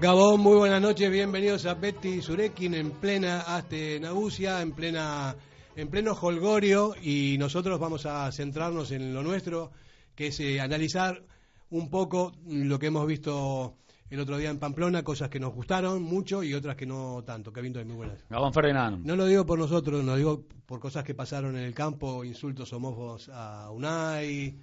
[0.00, 5.34] Gabón, muy buenas noches, bienvenidos a Betty Surekin en plena Aste Nagusia, en plena
[5.76, 9.72] en pleno holgorio y nosotros vamos a centrarnos en lo nuestro,
[10.14, 11.22] que es eh, analizar
[11.70, 13.74] un poco lo que hemos visto
[14.10, 17.52] el otro día en Pamplona, cosas que nos gustaron mucho y otras que no tanto.
[17.52, 18.24] Kevin Toy, muy buenas.
[18.28, 19.04] Gabón Ferdinand.
[19.04, 22.72] No lo digo por nosotros, lo digo por cosas que pasaron en el campo, insultos
[22.72, 24.56] homófobos a Unai,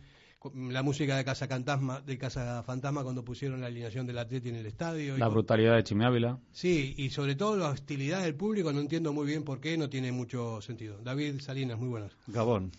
[0.54, 4.56] la música de Casa Fantasma, de Casa Fantasma cuando pusieron la alineación del Atleti en
[4.56, 5.18] el estadio.
[5.18, 6.40] La brutalidad de Chimi Ávila.
[6.52, 9.90] Sí, y sobre todo la hostilidad del público, no entiendo muy bien por qué, no
[9.90, 10.98] tiene mucho sentido.
[11.02, 12.12] David Salinas, muy buenas.
[12.28, 12.72] Gabón.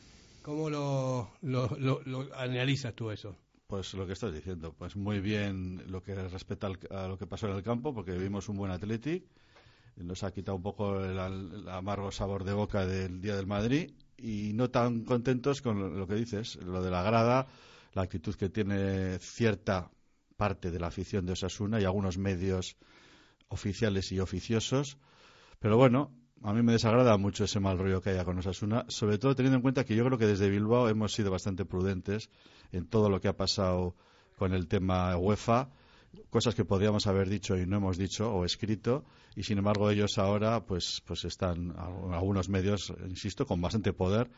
[0.42, 3.34] ¿Cómo lo, lo, lo, analizas tú eso?
[3.74, 7.48] Pues lo que estás diciendo, pues muy bien lo que respecta a lo que pasó
[7.48, 9.26] en el campo, porque vimos un buen Atleti,
[9.96, 13.90] nos ha quitado un poco el, el amargo sabor de boca del Día del Madrid
[14.16, 17.48] y no tan contentos con lo que dices, lo de la grada,
[17.94, 19.90] la actitud que tiene cierta
[20.36, 22.76] parte de la afición de Osasuna y algunos medios
[23.48, 24.98] oficiales y oficiosos.
[25.58, 26.12] Pero bueno,
[26.44, 29.56] a mí me desagrada mucho ese mal rollo que haya con Osasuna, sobre todo teniendo
[29.56, 32.30] en cuenta que yo creo que desde Bilbao hemos sido bastante prudentes
[32.74, 33.94] en todo lo que ha pasado
[34.36, 35.68] con el tema UEFA
[36.30, 39.04] cosas que podríamos haber dicho y no hemos dicho o escrito
[39.36, 41.74] y sin embargo ellos ahora pues pues están
[42.12, 44.28] algunos medios insisto con bastante poder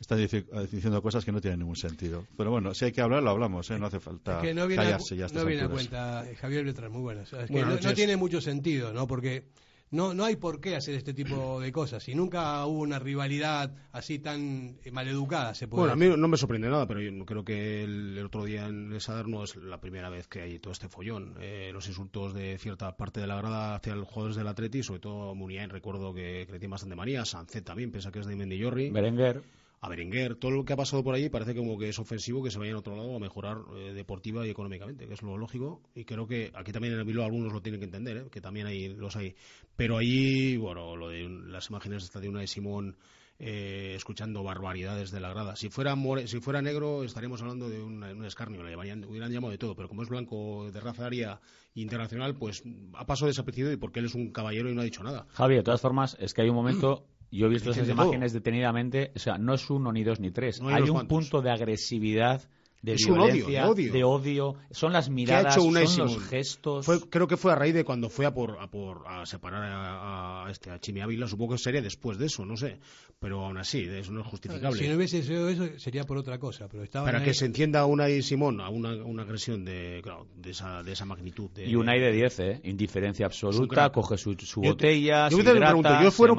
[0.00, 2.26] están diciendo cosas que no tienen ningún sentido.
[2.36, 3.78] Pero bueno si hay que hablar lo hablamos ¿eh?
[3.78, 6.92] no hace falta que no viene callarse a, ya no viene a cuenta Javier Beltrán
[6.92, 7.32] muy buenas.
[7.32, 9.48] No, tiene mucho sentido no porque
[9.90, 12.08] no, no hay por qué hacer este tipo de cosas.
[12.08, 16.28] Y nunca hubo una rivalidad así tan eh, maleducada, se puede Bueno, a mí no
[16.28, 19.56] me sorprende nada, pero yo creo que el, otro día en el Sadar no es
[19.56, 21.36] la primera vez que hay todo este follón.
[21.40, 25.00] Eh, los insultos de cierta parte de la grada hacia los jugadores del Atleti, sobre
[25.00, 28.36] todo Muniain, recuerdo que, que le tiene bastante manía, Sancet también, piensa que es de
[28.36, 28.90] Mendillorri.
[28.90, 29.42] Berenguer
[29.80, 32.50] a Berenguer, todo lo que ha pasado por allí parece como que es ofensivo que
[32.50, 35.82] se vaya a otro lado a mejorar eh, deportiva y económicamente, que es lo lógico.
[35.94, 38.24] Y creo que aquí también en el Bilbao algunos lo tienen que entender, ¿eh?
[38.30, 39.34] que también hay, los hay.
[39.76, 42.96] Pero allí, bueno, lo de las imágenes de una de Simón
[43.40, 45.56] eh, escuchando barbaridades de la grada.
[45.56, 45.96] Si fuera,
[46.26, 50.04] si fuera negro estaríamos hablando de un, escarnio, le hubieran llamado de todo, pero como
[50.04, 51.40] es blanco de raza aria
[51.74, 52.62] internacional, pues
[52.94, 55.26] ha pasado desapercibido y porque él es un caballero y no ha dicho nada.
[55.30, 59.12] Javier, de todas formas, es que hay un momento yo he visto esas imágenes detenidamente,
[59.14, 60.60] o sea, no es uno, ni dos, ni tres.
[60.62, 62.42] hay un punto de agresividad
[62.84, 64.56] de violencia, de, odio.
[64.70, 66.86] Son las miradas, son los gestos.
[67.08, 70.50] creo que fue a raíz de cuando fue a por a, por, a separar a,
[70.50, 71.26] este a Chimi Ávila.
[71.26, 72.78] Supongo que sería después de eso, no sé.
[73.18, 74.78] Pero aún así, eso no es justificable.
[74.78, 76.68] Si no hubiese sido eso, sería por otra cosa.
[76.68, 80.02] Pero Para que se entienda una y Simón a una, una agresión de,
[80.36, 81.50] de, esa, de esa magnitud.
[81.52, 82.60] De, y una y de 10, ¿eh?
[82.64, 86.34] Indiferencia absoluta, coge su, su botella, yo, yo te pregunto, yo fuera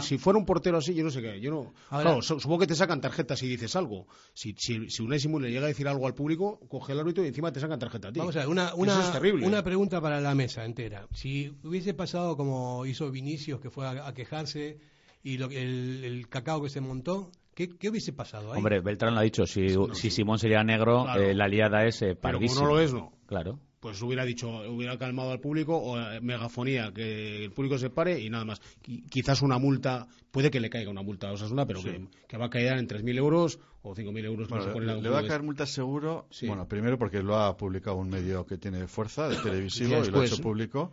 [0.00, 1.40] si, fuera un portero así, yo no sé qué.
[1.40, 4.06] Yo no, claro, supongo que te sacan tarjetas si dices algo.
[4.32, 7.24] Si, si, si y Simón le llega a decir algo al público, coge el árbitro
[7.24, 8.20] y encima te sacan tarjeta a ti.
[8.20, 11.06] Vamos a ver, una, una, pregunta para la mesa entera.
[11.12, 14.78] Si hubiese pasado como hizo Vinicius, que fue a, quejarse,
[15.22, 18.58] y lo, el, el cacao que se montó, ¿Qué, ¿Qué, hubiese pasado ahí?
[18.58, 22.14] Hombre, Beltrán lo ha dicho, si, si Simón sería negro, eh, la liada es eh,
[22.14, 23.12] Pero como no lo es, no.
[23.26, 27.90] Claro pues hubiera dicho, hubiera calmado al público o eh, megafonía, que el público se
[27.90, 28.60] pare y nada más.
[29.08, 32.50] quizás una multa, puede que le caiga una multa a Osasuna, pero que, va a
[32.50, 34.48] caer en 3.000 euros o 5.000 euros.
[34.50, 38.44] le, le va a caer multa seguro, bueno, primero porque lo ha publicado un medio
[38.44, 40.92] que tiene fuerza, de televisivo, y lo ha hecho público.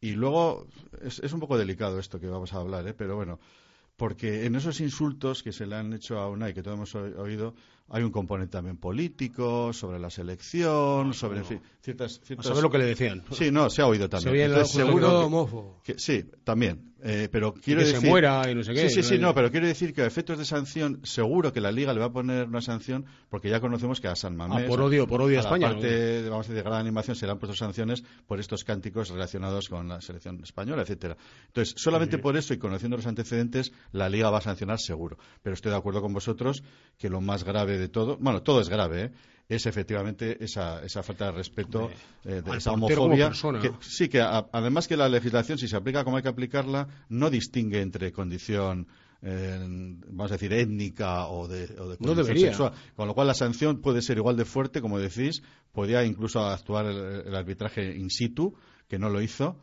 [0.00, 0.66] Y luego,
[1.02, 2.94] es, es un poco delicado esto que vamos a hablar, ¿eh?
[2.94, 3.40] pero bueno,
[3.96, 7.54] porque en esos insultos que se le han hecho a UNAI, que todos hemos oído,
[7.90, 11.42] hay un componente también político, sobre la selección, sobre
[11.80, 12.60] ciertas, ciertas...
[12.60, 13.24] lo que le decían?
[13.32, 14.50] Sí, no, se ha oído también.
[14.50, 16.92] Se seguro que, sí, también.
[17.00, 18.00] Eh, pero quiero que decir...
[18.00, 18.88] se muera y no sé qué.
[18.90, 21.70] Sí, sí, sí, no, pero quiero decir que a efectos de sanción, seguro que la
[21.70, 24.64] Liga le va a poner una sanción, porque ya conocemos que a San Mamés...
[24.64, 25.68] Ah, por odio, por odio a, España.
[25.68, 28.64] Parte, de, vamos a decir, de gran animación se le han puesto sanciones por estos
[28.64, 31.16] cánticos relacionados con la selección española, etcétera.
[31.46, 35.18] Entonces, solamente por eso y conociendo los antecedentes, la Liga va a sancionar seguro.
[35.42, 36.64] Pero estoy de acuerdo con vosotros
[36.98, 39.10] que lo más grave de todo, bueno, todo es grave, ¿eh?
[39.48, 41.90] es efectivamente esa, esa falta de respeto,
[42.24, 43.32] eh, de esa homofobia.
[43.80, 47.80] sí, que además que la legislación, si se aplica como hay que aplicarla, no distingue
[47.80, 48.86] entre condición
[49.20, 52.72] eh, vamos a decir, étnica o de, o de sexual.
[52.94, 55.42] Con lo cual la sanción puede ser igual de fuerte, como decís,
[55.72, 58.54] podía incluso actuar el, arbitraje in situ,
[58.88, 59.56] que no lo hizo.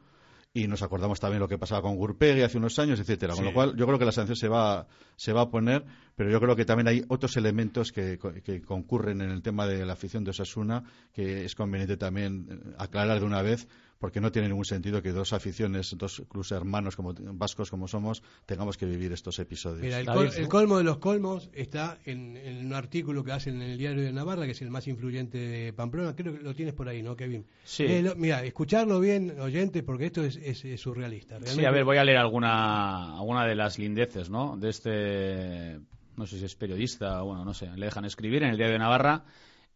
[0.54, 3.36] Y nos acordamos también lo que pasaba con Gurpegui hace unos años, etcétera.
[3.36, 5.86] Con lo cual, yo creo que la sanción se va, se va a poner
[6.16, 9.86] pero yo creo que también hay otros elementos que, que, concurren en el tema de
[9.86, 10.84] la afición de Osasuna
[11.14, 13.68] que es conveniente también eh, aclarar de una vez
[14.00, 18.22] porque no tiene ningún sentido que dos aficiones, dos clubes hermanos como vascos como somos,
[18.46, 19.82] tengamos que vivir estos episodios.
[19.82, 24.04] Mira, el, colmo de los colmos está en, un artículo que hacen en el diario
[24.04, 26.16] de Navarra, que es el más influyente de Pamplona.
[26.16, 27.46] Creo que lo tienes por ahí, ¿no, Kevin?
[27.64, 27.86] Sí.
[28.18, 30.40] mira, escucharlo bien, oyentes, porque esto es,
[30.80, 31.40] surrealista.
[31.46, 34.58] Sí, a ver, voy a leer alguna, alguna de las lindeces, ¿no?
[34.58, 35.80] De este
[36.18, 38.80] no sé si es periodista, bueno, no sé, le dejan escribir en el Diario de
[38.80, 39.26] Navarra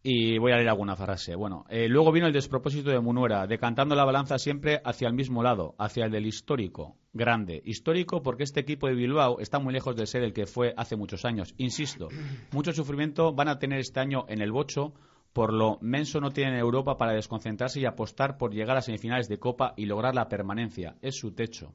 [0.02, 1.34] y voy a leer alguna frase.
[1.34, 5.42] Bueno, eh, luego vino el despropósito de Munuera, decantando la balanza siempre hacia el mismo
[5.42, 7.60] lado, hacia el del histórico, grande.
[7.64, 10.96] Histórico porque este equipo de Bilbao está muy lejos de ser el que fue hace
[10.96, 11.54] muchos años.
[11.58, 12.08] Insisto,
[12.52, 14.94] mucho sufrimiento van a tener este año en el bocho,
[15.32, 19.38] por lo menso no tienen Europa para desconcentrarse y apostar por llegar a semifinales de
[19.38, 20.96] Copa y lograr la permanencia.
[21.02, 21.74] Es su techo.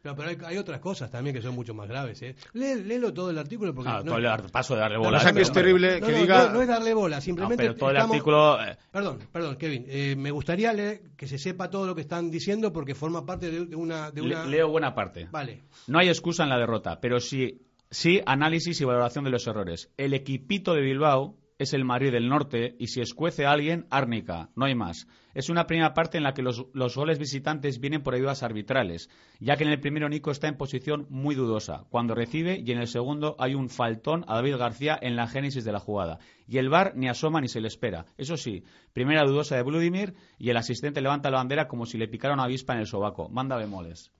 [0.00, 2.22] Pero hay, otras cosas también que son mucho más graves.
[2.22, 2.36] ¿eh?
[2.52, 5.32] léelo todo el artículo porque ah, no, todo el paso de darle bola.
[5.32, 6.52] que es terrible que diga...
[6.52, 7.64] No, es darle bola, simplemente.
[7.64, 8.62] pero todo el artículo.
[8.62, 8.76] Eh.
[8.92, 9.84] Perdón, perdón, Kevin.
[9.88, 13.50] Eh, me gustaría leer que se sepa todo lo que están diciendo porque forma parte
[13.50, 14.44] de, una, de una.
[14.44, 15.26] leo buena parte.
[15.30, 15.62] Vale.
[15.88, 19.90] No hay excusa en la derrota, pero sí, sí análisis y valoración de los errores.
[19.96, 24.50] El equipito de Bilbao es el Madrid del Norte y si escuece a alguien, árnica,
[24.54, 25.08] no hay más.
[25.34, 29.10] Es una primera parte en la que los, goles visitantes vienen por ayudas arbitrales,
[29.40, 32.78] ya que en el primero Nico está en posición muy dudosa cuando recibe y en
[32.78, 36.20] el segundo hay un faltón a David García en la génesis de la jugada.
[36.46, 38.06] Y el VAR ni asoma ni se le espera.
[38.16, 38.62] Eso sí,
[38.92, 42.44] primera dudosa de Vladimir y el asistente levanta la bandera como si le picara una
[42.44, 43.28] avispa en el sobaco.
[43.28, 44.12] Manda bemoles.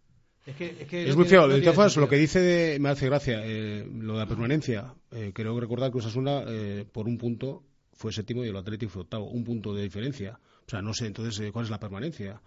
[0.48, 1.46] Es, muy feo.
[1.46, 3.42] de todas lo que dice me hace gracia.
[3.44, 4.94] Eh, lo de la permanencia.
[5.10, 9.02] Eh, creo recordar que Osasuna, eh, por un punto, fue séptimo y el Atlético fue
[9.02, 9.26] octavo.
[9.26, 10.38] Un punto de diferencia.
[10.66, 12.42] O sea, no sé entonces eh, cuál es la permanencia.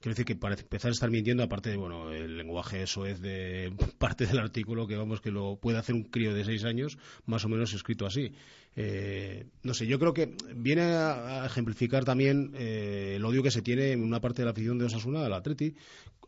[0.00, 3.20] Quiero decir que para empezar a estar mintiendo, aparte de, bueno, el lenguaje eso es
[3.20, 6.98] de parte del artículo que vamos que lo puede hacer un crío de seis años,
[7.26, 8.34] más o menos escrito así.
[8.74, 13.62] Eh, no sé, yo creo que viene a, ejemplificar también eh, el odio que se
[13.62, 15.74] tiene en una parte de la afición de Osasuna al Atleti.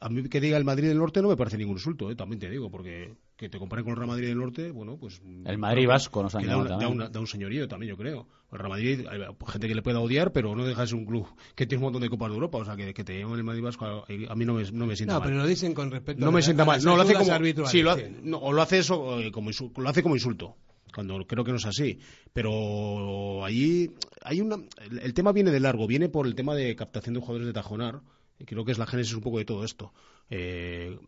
[0.01, 2.41] A mí que diga el Madrid del Norte no me parece ningún insulto, eh, también
[2.41, 5.23] te digo, porque que te comparen con el Real Madrid del Norte, bueno, pues...
[5.45, 8.29] El Madrid vasco nos han da, da, un señorío también, yo creo.
[8.53, 11.07] El Real Madrid, hay gente que le pueda odiar, pero no deja de ser un
[11.07, 13.39] club que tiene un montón de Copas de Europa, o sea, que, que te llamen
[13.39, 15.23] el Madrid vasco, a, mí no me, no me sienta mal.
[15.23, 16.83] No, pero lo dicen con respecto no me sienta mal.
[16.85, 17.67] No, lo hace como...
[17.67, 20.57] Sí, lo hace, o lo hace eso, como, lo hace como insulto
[20.95, 21.99] cuando creo que no es así.
[22.33, 23.91] Pero allí
[24.23, 24.57] hay una,
[25.03, 28.01] el, tema viene de largo, viene por el tema de captación de jugadores de Tajonar.
[28.39, 29.93] Y creo que es la génesis un poco de todo esto.
[30.29, 30.99] Eh,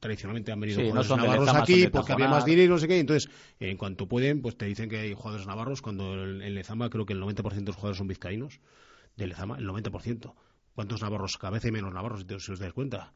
[0.00, 2.98] tradicionalmente han venido jugadores navarros aquí porque había más dinero y no sé qué.
[2.98, 3.30] Entonces,
[3.60, 5.82] en cuanto pueden, pues te dicen que hay jugadores navarros.
[5.82, 8.60] Cuando en Lezama creo que el 90% de los jugadores son vizcaínos.
[9.16, 10.32] De Lezama, el 90%.
[10.74, 11.36] ¿Cuántos navarros?
[11.36, 13.12] Cada vez hay menos navarros, si os dais cuenta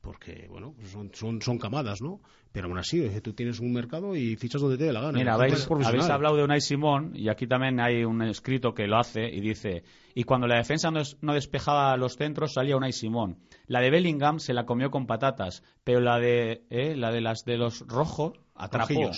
[0.00, 2.20] porque bueno pues son, son, son, camadas no
[2.52, 5.34] pero aún así tú tienes un mercado y fichas donde te dé la gana mira
[5.34, 9.28] habéis, habéis, hablado de Unai Simón y aquí también hay un escrito que lo hace
[9.28, 9.84] y dice
[10.14, 13.36] y cuando la defensa no, despejaba los centros salía Unai Simón.
[13.66, 17.44] La de Bellingham se la comió con patatas pero la de eh, la de las
[17.44, 19.10] de los rojos atrapó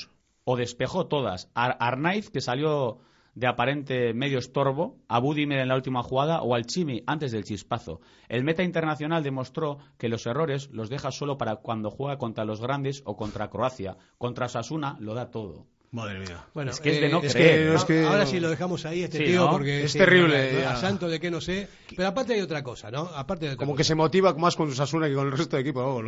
[0.45, 1.51] o despejó todas.
[1.55, 3.01] Arnaiz que salió
[3.35, 7.45] de aparente medio estorbo a Budimer en la última jugada o al Chimi antes del
[7.45, 8.01] chispazo.
[8.29, 12.61] El meta internacional demostró que los errores los deja solo para cuando juega contra los
[12.61, 13.97] grandes o contra Croacia.
[14.19, 15.67] Contra Sasuna lo da todo.
[15.91, 16.45] Madre mía.
[16.53, 17.75] Bueno, es que es de no creer.
[18.07, 20.67] ahora sí lo dejamos ahí, este tío, porque es terrible.
[20.67, 21.67] A, santo de que no sé.
[21.97, 23.09] Pero aparte hay otra cosa, ¿no?
[23.15, 26.03] Aparte Como que se motiva más con Sasuna que con el resto de equipo.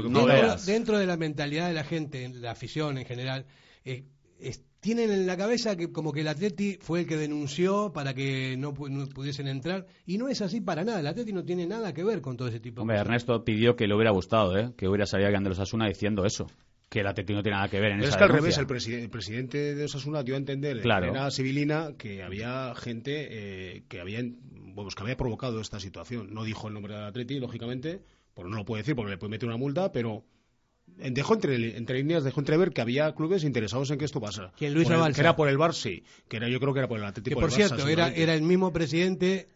[0.67, 3.47] dentro, de la mentalidad de la gente, la afición en general,
[3.85, 4.05] eh,
[4.81, 8.57] tienen en la cabeza que como que el Atleti fue el que denunció para que
[8.57, 11.01] no, pudiesen entrar y no es así para nada.
[11.01, 13.09] El Atleti no tiene nada que ver con todo ese tipo Hombre, de cosas.
[13.09, 14.73] Ernesto pidió que le hubiera gustado, ¿eh?
[14.77, 16.47] que hubiera salido los Asuna diciendo eso.
[16.89, 18.59] Que el Atleti no tiene nada que ver en es esa Es que al revés,
[18.59, 18.67] el,
[19.11, 21.07] presidente de Osasuna dio a entender claro.
[21.07, 26.35] en la civilina que había gente eh, que, había, que había provocado esta situación.
[26.35, 28.03] No dijo el nombre del Atleti, lógicamente,
[28.35, 30.25] porque no lo puede decir porque le puede meter una multa, pero
[30.97, 34.53] dejó entre, entre líneas, dejó entrever que había clubes interesados en que esto pasara.
[34.57, 36.05] ¿Quién, Luis por Que era por el Bar, sí.
[36.29, 38.43] Que era, yo creo que era por el Atlético Que por cierto, era, era el
[38.43, 39.49] mismo presidente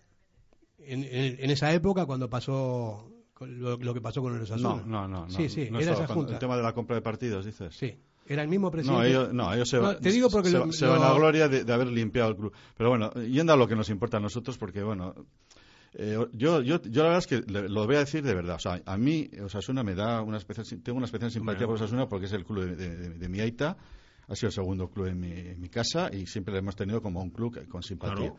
[0.78, 3.10] en, en, esa época cuando pasó
[3.40, 4.82] lo, que pasó con el Osasuna.
[4.86, 5.30] No, no, no.
[5.30, 6.34] Sí, sí, era esa junta.
[6.34, 7.74] El tema de la compra de partidos, dices.
[7.74, 7.94] Sí.
[8.26, 9.02] Era el mismo presidente.
[9.02, 11.72] No, ellos, no, ellos se, te digo porque se, se van a gloria de, de,
[11.72, 12.52] haber limpiado el club.
[12.74, 15.14] Pero bueno, yendo a lo que nos importa a nosotros, porque bueno,
[15.96, 18.56] eh, yo, yo, yo la verdad es que lo voy a decir de verdad.
[18.56, 22.08] O sea, a mí Osasuna me da una especial, tengo una especial simpatía por Osasuna
[22.08, 23.76] porque es el club de, mi Aita.
[24.26, 27.30] Ha sido el segundo club en mi, casa y siempre lo hemos tenido como un
[27.30, 28.32] club con simpatía.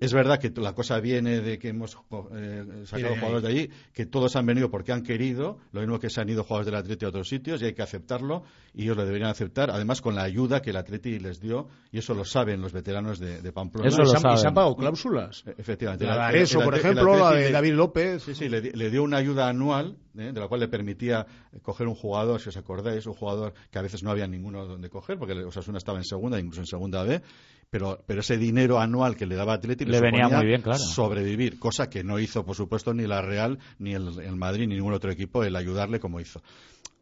[0.00, 1.96] Es verdad que la cosa viene de que hemos
[2.34, 6.10] eh, sacado jugadores de allí, que todos han venido porque han querido, lo mismo que
[6.10, 8.42] se han ido jugadores del Atleti a otros sitios y hay que aceptarlo
[8.74, 11.98] y ellos lo deberían aceptar, además con la ayuda que el Atleti les dio y
[11.98, 13.88] eso lo saben los veteranos de, Pamplona.
[13.88, 15.44] Eso ¿Y, se han, pagado cláusulas.
[15.46, 16.04] E, efectivamente.
[16.04, 18.22] La, eso, por ejemplo, la de David López.
[18.24, 20.32] Sí, sí, le, dio una ayuda anual ¿eh?
[20.32, 21.26] de la cual le permitía
[21.62, 24.90] coger un jugador, si os acordáis, un jugador que a veces no había ninguno donde
[24.90, 27.22] coger, porque Osasuna estaba en segunda, incluso en segunda B,
[27.74, 30.78] pero, pero ese dinero anual que le daba Atleti le, venía muy bien, claro.
[30.78, 34.92] sobrevivir, cosa que no hizo, por supuesto, ni la Real, ni el, Madrid, ni ningún
[34.92, 36.40] otro equipo, el ayudarle como hizo.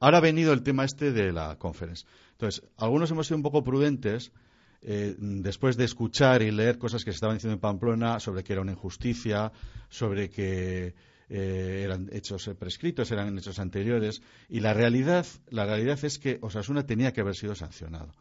[0.00, 2.06] Ahora ha venido el tema este de la conference.
[2.30, 4.32] Entonces, algunos hemos sido un poco prudentes
[4.80, 8.54] eh, después de escuchar y leer cosas que se estaban diciendo en Pamplona sobre que
[8.54, 9.52] era una injusticia,
[9.90, 10.94] sobre que
[11.28, 16.86] eh, eran hechos prescritos, eran hechos anteriores, y la realidad, la realidad es que Osasuna
[16.86, 18.14] tenía que haber sido sancionado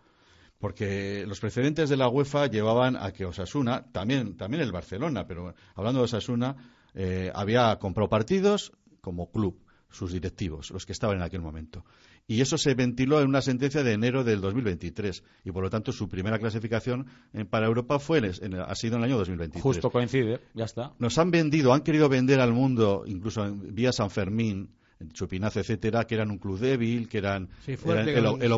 [0.62, 5.54] porque los precedentes de la UEFA llevaban a que Osasuna, también, también el Barcelona, pero
[5.76, 6.56] hablando de Osasuna,
[6.94, 11.84] eh, había comprado partidos como club, sus directivos, los que estaban en aquel momento.
[12.28, 15.24] Y eso se ventiló en una sentencia de enero del 2023.
[15.44, 19.10] Y por lo tanto, su primera clasificación eh, para Europa fue ha sido en el
[19.10, 19.62] año 2023.
[19.64, 20.94] Justo coincide, ya está.
[21.00, 24.70] Nos han vendido, han querido vender al mundo, incluso en, vía San Fermín,
[25.10, 28.52] Chupinazo, etcétera, que eran un club débil, que eran, el,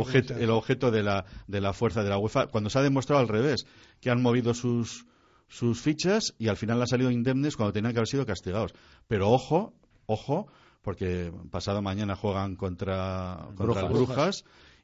[0.49, 3.65] objeto, de la, de la fuerza de la UEFA, cuando se ha demostrado al revés,
[3.99, 5.05] que han movido sus,
[5.47, 8.73] sus fichas y al final han salido indemnes cuando tenían que haber sido castigados.
[9.07, 9.73] Pero ojo,
[10.05, 10.47] ojo,
[10.81, 14.43] porque pasado mañana juegan contra, contra Brujas,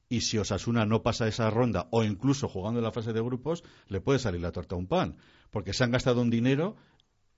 [0.09, 3.63] y si Osasuna no pasa esa ronda o incluso jugando en la fase de grupos,
[3.87, 5.17] le puede salir la torta a un pan,
[5.51, 6.75] porque se han gastado un dinero,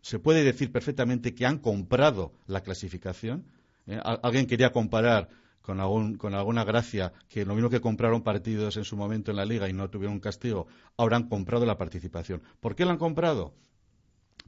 [0.02, 3.46] se puede decir perfectamente que han comprado la clasificación
[3.88, 4.00] ¿eh?
[4.04, 5.30] Alguien quería comparar
[5.62, 9.70] con, alguna gracia que lo mismo que compraron partidos en su momento en la liga
[9.70, 12.42] y no tuvieron castigo, ahora han comprado la participación.
[12.60, 13.54] ¿Por qué la han comprado?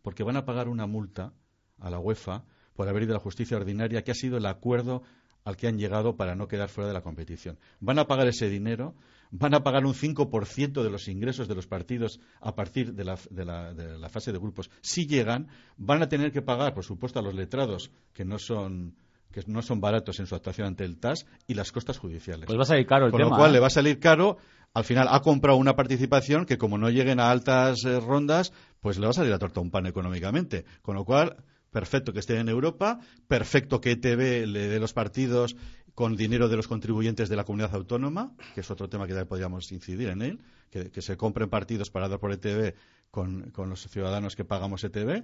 [0.02, 1.34] Porque van a pagar una multa
[1.80, 2.44] a la UEFA
[2.76, 5.04] por haber ido a la justicia ordinaria, que ha sido el acuerdo
[5.44, 7.60] al que han llegado para no quedar fuera de la competición.
[7.80, 8.96] Van a pagar ese dinero,
[9.30, 13.20] van a pagar un 5% de los ingresos de los partidos a partir de la,
[13.30, 14.72] de la, fase de grupos.
[14.82, 18.96] Si llegan, van a tener que pagar, por supuesto, a los letrados, que no son
[19.34, 22.46] que no son baratos en su actuación ante el TAS, y las costas judiciales.
[22.46, 23.62] Pues va a salir caro el Con lo cual le ¿eh?
[23.62, 24.38] va a salir caro.
[24.74, 28.98] Al final ha comprado una participación que, como no lleguen a altas eh, rondas, pues
[28.98, 30.66] le va a salir a torta un pan económicamente.
[30.82, 35.56] Con lo cual, perfecto que esté en Europa, perfecto que ETV le dé los partidos
[35.96, 39.72] con dinero de los contribuyentes de la comunidad autónoma, que es otro tema que podríamos
[39.72, 40.40] incidir en él,
[40.72, 42.74] que, se compren partidos para dar por ETV
[43.12, 45.24] con, con los ciudadanos que pagamos ETV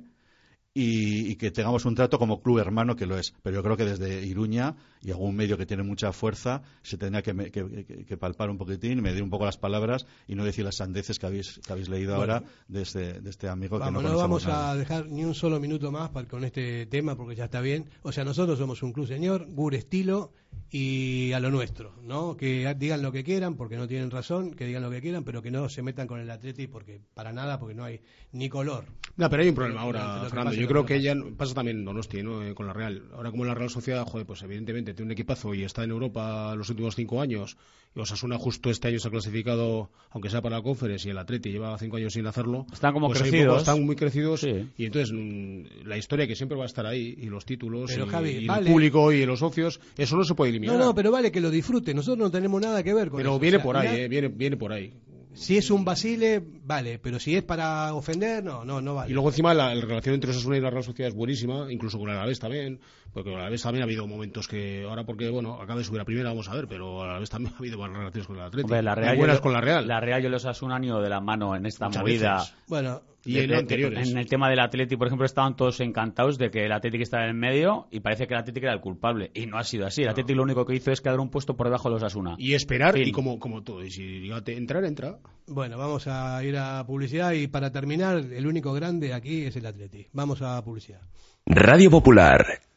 [0.74, 3.34] y, que tengamos un trato como club hermano que lo es.
[3.44, 7.22] Pero yo creo que desde Iruña y algún medio que tiene mucha fuerza se tendría
[7.22, 11.26] que, palpar un poquitín, medir un poco las palabras y no decir las sandeces que
[11.26, 14.76] habéis, que habéis leído ahora de este, de este amigo que no No vamos a
[14.76, 17.90] dejar ni un solo minuto más para, con este tema porque ya está bien.
[18.02, 20.32] O sea, nosotros somos un club señor, Gur estilo
[20.72, 22.38] y a lo nuestro, ¿no?
[22.38, 25.42] Que digan lo que quieran porque no tienen razón, que digan lo que quieran, pero
[25.42, 28.02] que no se metan con el Atleti porque para nada, porque no hay
[28.32, 28.86] ni color.
[29.18, 30.54] No, pero hay un problema ahora, Fernando.
[30.54, 32.44] Yo creo que ella pasa también en Donosti, ¿no?
[32.44, 33.04] Eh, con la Real.
[33.14, 36.54] Ahora como la Real Sociedad, joder, pues evidentemente tiene un equipazo y está en Europa
[36.56, 37.58] los últimos cinco años
[37.96, 41.18] y Osasuna justo este año se ha clasificado, aunque sea para la Conference, y el
[41.18, 42.68] Atleti lleva cinco años sin hacerlo.
[42.72, 43.60] Están como pues crecidos.
[43.60, 47.26] están muy crecidos y entonces mm, la historia que siempre va a estar ahí y
[47.26, 50.78] los títulos y, el público y los socios, eso no se puede eliminar.
[50.78, 51.94] No, no, pero vale que lo disfrute.
[51.94, 53.40] Nosotros no tenemos nada que ver con pero eso.
[53.40, 54.94] Pero viene por ahí, eh, viene, viene por ahí.
[55.34, 59.12] Si es un Basile, vale, pero si es para ofender, no, no, no vale.
[59.12, 62.10] Y luego encima la, relación entre Osasuna y la Real Sociedad es buenísima, incluso con
[62.10, 62.80] el Alavés también,
[63.14, 66.02] porque con el Alavés también ha habido momentos que, ahora porque, bueno, acaba de subir
[66.02, 68.36] a primera, vamos a ver, pero a la vez también ha habido buenas relaciones con
[68.38, 68.82] el Atlético.
[68.82, 69.88] la Real, buenas con la Real.
[69.88, 72.44] La Real yo los Osasuna han ido de la mano en esta movida.
[72.68, 74.10] Bueno, y en, anteriores.
[74.10, 77.24] en el tema del Atlético, por ejemplo, estaban todos encantados de que el Atlético estaba
[77.24, 79.32] en el medio y parece que el Atlético era el culpable.
[79.34, 80.04] Y no ha sido así.
[80.04, 82.36] El Atlético lo único que hizo es quedar un puesto por debajo de los Asuna.
[82.38, 83.84] Y esperar, y como, como todo.
[83.84, 85.18] Y si entrar, entra.
[85.48, 89.66] Bueno, vamos a ir a publicidad y para terminar, el único grande aquí es el
[89.66, 90.10] Atlético.
[90.14, 91.02] Vamos a publicidad.
[91.46, 92.46] Radio Popular,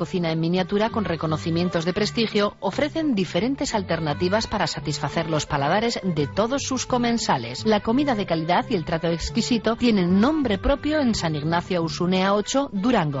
[0.00, 6.26] cocina en miniatura con reconocimientos de prestigio ofrecen diferentes alternativas para satisfacer los paladares de
[6.26, 7.66] todos sus comensales.
[7.66, 12.32] La comida de calidad y el trato exquisito tienen nombre propio en San Ignacio Usunea
[12.32, 13.20] 8, Durango.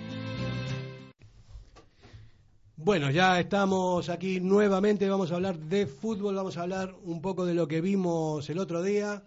[2.83, 7.45] Bueno, ya estamos aquí nuevamente, vamos a hablar de fútbol, vamos a hablar un poco
[7.45, 9.21] de lo que vimos el otro día,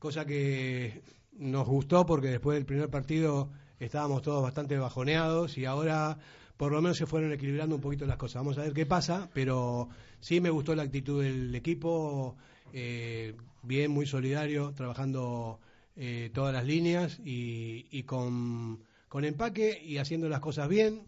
[0.00, 1.02] cosa que
[1.38, 3.48] nos gustó porque después del primer partido
[3.78, 6.18] estábamos todos bastante bajoneados y ahora
[6.56, 8.42] por lo menos se fueron equilibrando un poquito las cosas.
[8.42, 12.34] Vamos a ver qué pasa, pero sí me gustó la actitud del equipo,
[12.72, 15.60] eh, bien, muy solidario, trabajando
[15.94, 21.02] eh, todas las líneas y, con, con empaque y haciendo las cosas bien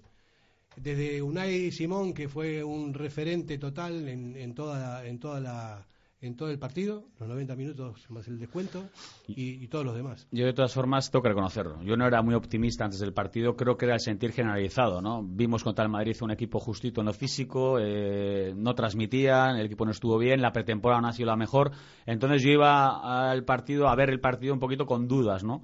[0.81, 5.87] desde Unai Simón, que fue un referente total en, en toda, en toda la
[6.21, 8.89] en todo el partido, los 90 minutos más el descuento
[9.29, 10.27] y, todos los demás.
[10.33, 11.81] Yo de todas formas tengo que reconocerlo.
[11.83, 15.23] Yo no era muy optimista antes del partido, creo que era el sentir generalizado, ¿no?
[15.23, 19.85] Vimos contra el Madrid un equipo justito en lo físico, eh, no transmitían, el equipo
[19.85, 21.71] no estuvo bien, la pretemporada no ha sido la mejor,
[22.05, 25.63] entonces yo iba al partido a ver el partido un poquito con dudas, ¿no?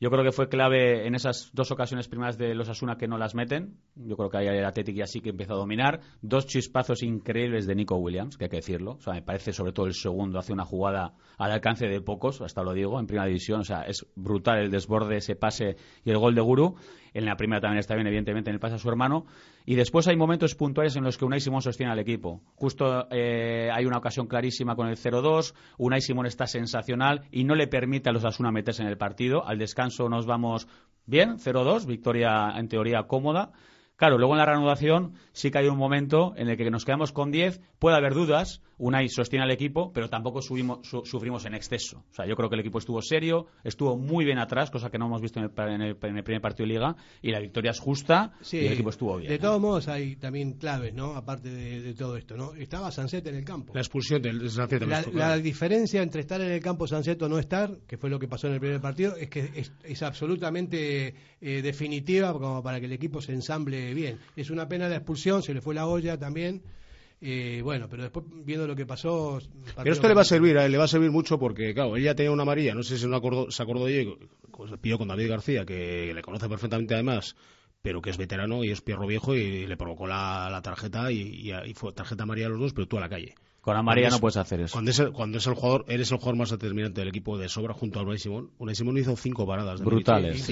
[0.00, 3.16] Yo creo que fue clave en esas dos ocasiones primeras de los Asuna que no
[3.16, 3.78] las meten.
[3.94, 6.00] Yo creo que ahí el Athletic ya sí que empezó a dominar.
[6.20, 8.92] Dos chispazos increíbles de Nico Williams, que hay que decirlo.
[8.92, 12.40] O sea, me parece sobre todo el segundo hace una jugada al alcance de pocos,
[12.40, 13.60] hasta lo digo, en primera división.
[13.60, 16.76] O sea, es brutal el desborde, ese pase y el gol de Guru.
[17.14, 19.24] En la primera también está bien, evidentemente, en el pase a su hermano.
[19.64, 22.42] Y después hay momentos puntuales en los que Unai Simón sostiene al equipo.
[22.56, 25.54] Justo eh, hay una ocasión clarísima con el 0-2.
[25.78, 29.46] Unai Simón está sensacional y no le permite a los Asuna meterse en el partido.
[29.46, 30.66] Al descanso nos vamos
[31.06, 33.52] bien, 0-2, victoria en teoría cómoda.
[33.96, 37.12] Claro, luego en la reanudación sí que hay un momento en el que nos quedamos
[37.12, 42.04] con 10, puede haber dudas, Unai sostiene al equipo, pero tampoco sufrimos en exceso.
[42.10, 44.98] O sea, yo creo que el equipo estuvo serio, estuvo muy bien atrás, cosa que
[44.98, 48.58] no hemos visto en el, primer partido de Liga, y la victoria es justa y
[48.58, 49.30] el equipo estuvo bien.
[49.30, 51.14] De todos modos hay también claves, ¿no?
[51.14, 52.54] Aparte de, todo esto, ¿no?
[52.54, 53.74] Estaba Sanset en el campo.
[53.74, 54.82] La expulsión del Sanset.
[54.86, 58.18] La, la diferencia entre estar en el campo Sanset o no estar, que fue lo
[58.18, 59.50] que pasó en el primer partido, es que
[59.84, 64.18] es, absolutamente eh, definitiva como para que el equipo se ensamble bien.
[64.36, 66.62] Es una pena la expulsión, se le fue la olla también.
[67.20, 69.40] Eh, bueno, pero después viendo lo que pasó.
[69.76, 72.14] Pero esto le va a servir, le va a servir mucho porque, claro, él ya
[72.14, 74.14] tenía una amarilla, no sé si no acordó, se acordó de
[74.80, 77.34] pidió con David García, que le conoce perfectamente además,
[77.82, 81.74] pero que es veterano y es pierro viejo y le provocó la, tarjeta y, y,
[81.74, 83.34] fue tarjeta amarilla a los dos, pero tú a la calle.
[83.64, 84.72] Con María no puedes hacer eso.
[84.74, 87.48] Cuando es, el, cuando es el jugador, eres el jugador más determinante del equipo de
[87.48, 88.50] sobra junto a Unai Simón.
[88.58, 89.80] Unai Simón hizo cinco paradas.
[89.80, 90.46] Brutales.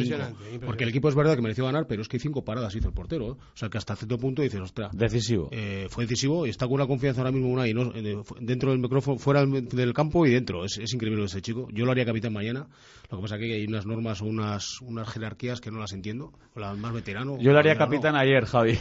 [0.64, 2.94] Porque el equipo es verdad que mereció ganar, pero es que cinco paradas hizo el
[2.94, 3.26] portero.
[3.26, 4.96] O sea que hasta cierto punto dices, ostras.
[4.96, 5.50] Decisivo.
[5.52, 7.92] Eh, fue decisivo y está con una confianza ahora mismo Unai, ¿no?
[7.94, 10.64] Eh, dentro del micrófono, fuera del campo y dentro.
[10.64, 11.68] Es, increíble ese chico.
[11.70, 12.66] Yo lo haría capitán mañana.
[13.10, 15.92] Lo que pasa es que hay unas normas o unas, unas jerarquías que no las
[15.92, 16.32] entiendo.
[16.54, 17.36] O la más veterano.
[17.38, 18.78] Yo lo haría capitán ayer, Javi.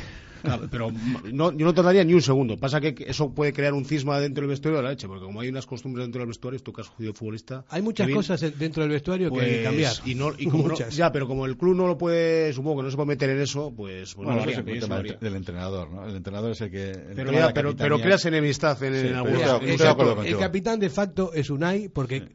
[0.70, 0.92] Pero
[1.32, 2.58] no, yo no tardaría ni un segundo.
[2.58, 5.42] Pasa que eso puede crear un cisma dentro del vestuario de la leche, porque como
[5.42, 7.66] hay unas costumbres dentro del vestuario, tú que has jodido futbolista.
[7.70, 9.94] Hay muchas cosas dentro del vestuario que hay que pues, cambiar.
[10.06, 12.92] Y no, y como ya, pero como el club no lo puede, supongo que no
[12.92, 16.08] se puede meter en eso, pues, pues bueno, no es el del entrenador, ¿no?
[16.08, 16.92] El entrenador es el que.
[17.16, 19.62] pero, pero, pero, creas enemistad en, en algunos.
[20.26, 22.30] El, capitán de facto es Unai, porque.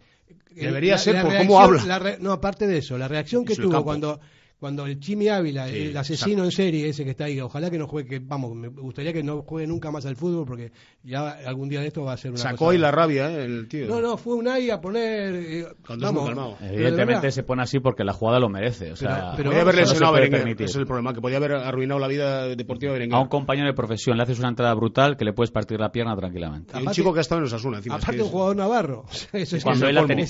[0.51, 2.17] Debería ser por cómo habla.
[2.21, 4.21] no, aparte de eso, la reacción que tuvo cuando
[4.59, 7.87] cuando el Chimi Ávila, el asesino en serie ese que está ahí, ojalá que no
[7.87, 11.69] juegue, que, vamos, me gustaría que no juegue nunca más al fútbol porque ya algún
[11.69, 13.45] día de esto va a ser una Sacó y la rabia, ¿eh?
[13.45, 13.87] el tío.
[13.87, 15.35] No, no, fue un ahí a poner...
[15.35, 15.67] Eh,
[15.99, 18.93] vamos, Evidentemente se pone así porque la jugada lo merece.
[18.93, 22.01] O sea, pero, podía haber lesionado a Berenguer, es el problema, que podía haber arruinado
[22.01, 23.19] la vida deportiva de Berenguer.
[23.19, 25.93] A un compañero de profesión le haces una entrada brutal que le puedes partir la
[25.93, 26.73] pierna tranquilamente.
[26.81, 27.97] Y un chico que ha estado en los Asuna, encima.
[27.97, 29.05] Aparte un jugador navarro.
[29.63, 29.87] cuando,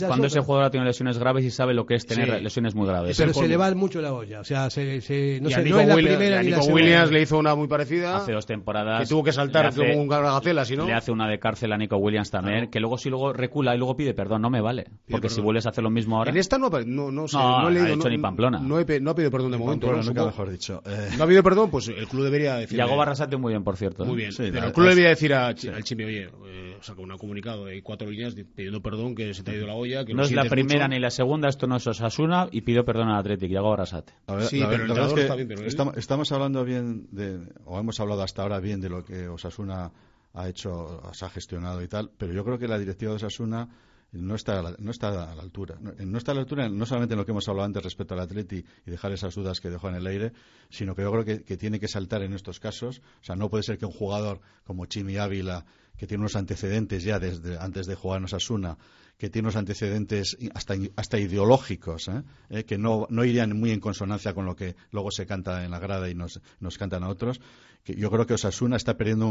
[0.06, 2.88] cuando ese jugador ha tenido lesiones graves y sabe lo que es tener lesiones muy
[2.88, 3.16] graves.
[3.16, 4.96] Pero se le va mucho la olla, o sea, se
[5.40, 8.16] no sé, no es la primera ni la Williams le hizo una muy parecida.
[8.16, 9.02] Hace dos temporadas.
[9.02, 10.86] Que tuvo que saltar como un gacela, si no.
[10.86, 13.78] Le hace una de cárcel a Nico Williams también, que luego si luego recula y
[13.78, 14.86] luego pide perdón, no me vale.
[15.10, 16.30] Porque si vuelves a hacer lo mismo ahora.
[16.30, 18.58] En esta no, no, no, sé, no, no, he leído, hecho ni Pamplona.
[18.58, 19.90] No, he, no ha pedido perdón de momento.
[19.90, 20.82] no, nunca mejor dicho.
[20.86, 21.10] Eh.
[21.16, 22.78] No ha pedido perdón, pues el club debería decir.
[22.78, 24.04] Yago Barrasate muy bien, por cierto.
[24.04, 24.32] Muy bien.
[24.36, 28.34] pero el club debería decir al Chimi, oye, eh, saca un comunicado de cuatro líneas
[28.34, 30.04] pidiendo perdón que se te ha ido la olla.
[30.04, 33.08] Que no es la primera ni la segunda, esto no es Osasuna y pidió perdón
[33.08, 34.05] al Atlético, Yago Barrasate.
[34.48, 35.64] Sí, pero el está bien, pero
[35.96, 39.92] estamos, hablando bien de, o hemos hablado hasta ahora bien de lo que Osasuna
[40.34, 43.68] ha hecho, se ha gestionado y tal, pero yo creo que la directiva de Osasuna
[44.12, 45.76] no está, a la, no está a la altura.
[45.80, 48.20] No, está a la altura no solamente en lo que hemos hablado antes respecto al
[48.20, 50.32] Atleti y dejar esas dudas que dejó en el aire,
[50.70, 53.02] sino que yo creo que, que, tiene que saltar en estos casos.
[53.20, 55.66] O sea, no puede ser que un jugador como Chimi Ávila,
[55.96, 58.76] que tiene unos antecedentes ya desde antes de jugar en Osasuna,
[59.18, 62.22] que tiene unos antecedentes hasta, hasta ideológicos, ¿eh?
[62.50, 65.70] Eh, que no, no, irían muy en consonancia con lo que luego se canta en
[65.70, 67.40] la grada y nos, nos cantan a otros.
[67.86, 69.28] Que yo creo que Osasuna está perdiendo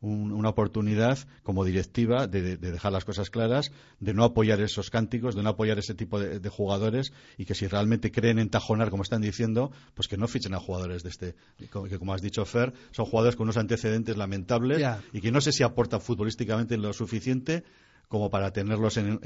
[0.00, 5.42] una oportunidad como directiva de, dejar las cosas claras, de no apoyar esos cánticos, de
[5.42, 9.72] no apoyar ese tipo de, jugadores y que si realmente creen entajonar, como están diciendo,
[9.94, 13.34] pues que no fichen a jugadores de este, que como has dicho Fer, son jugadores
[13.34, 14.80] con unos antecedentes lamentables
[15.12, 17.64] y que no sé si aportan futbolísticamente lo suficiente
[18.06, 19.18] como para tenerlos en,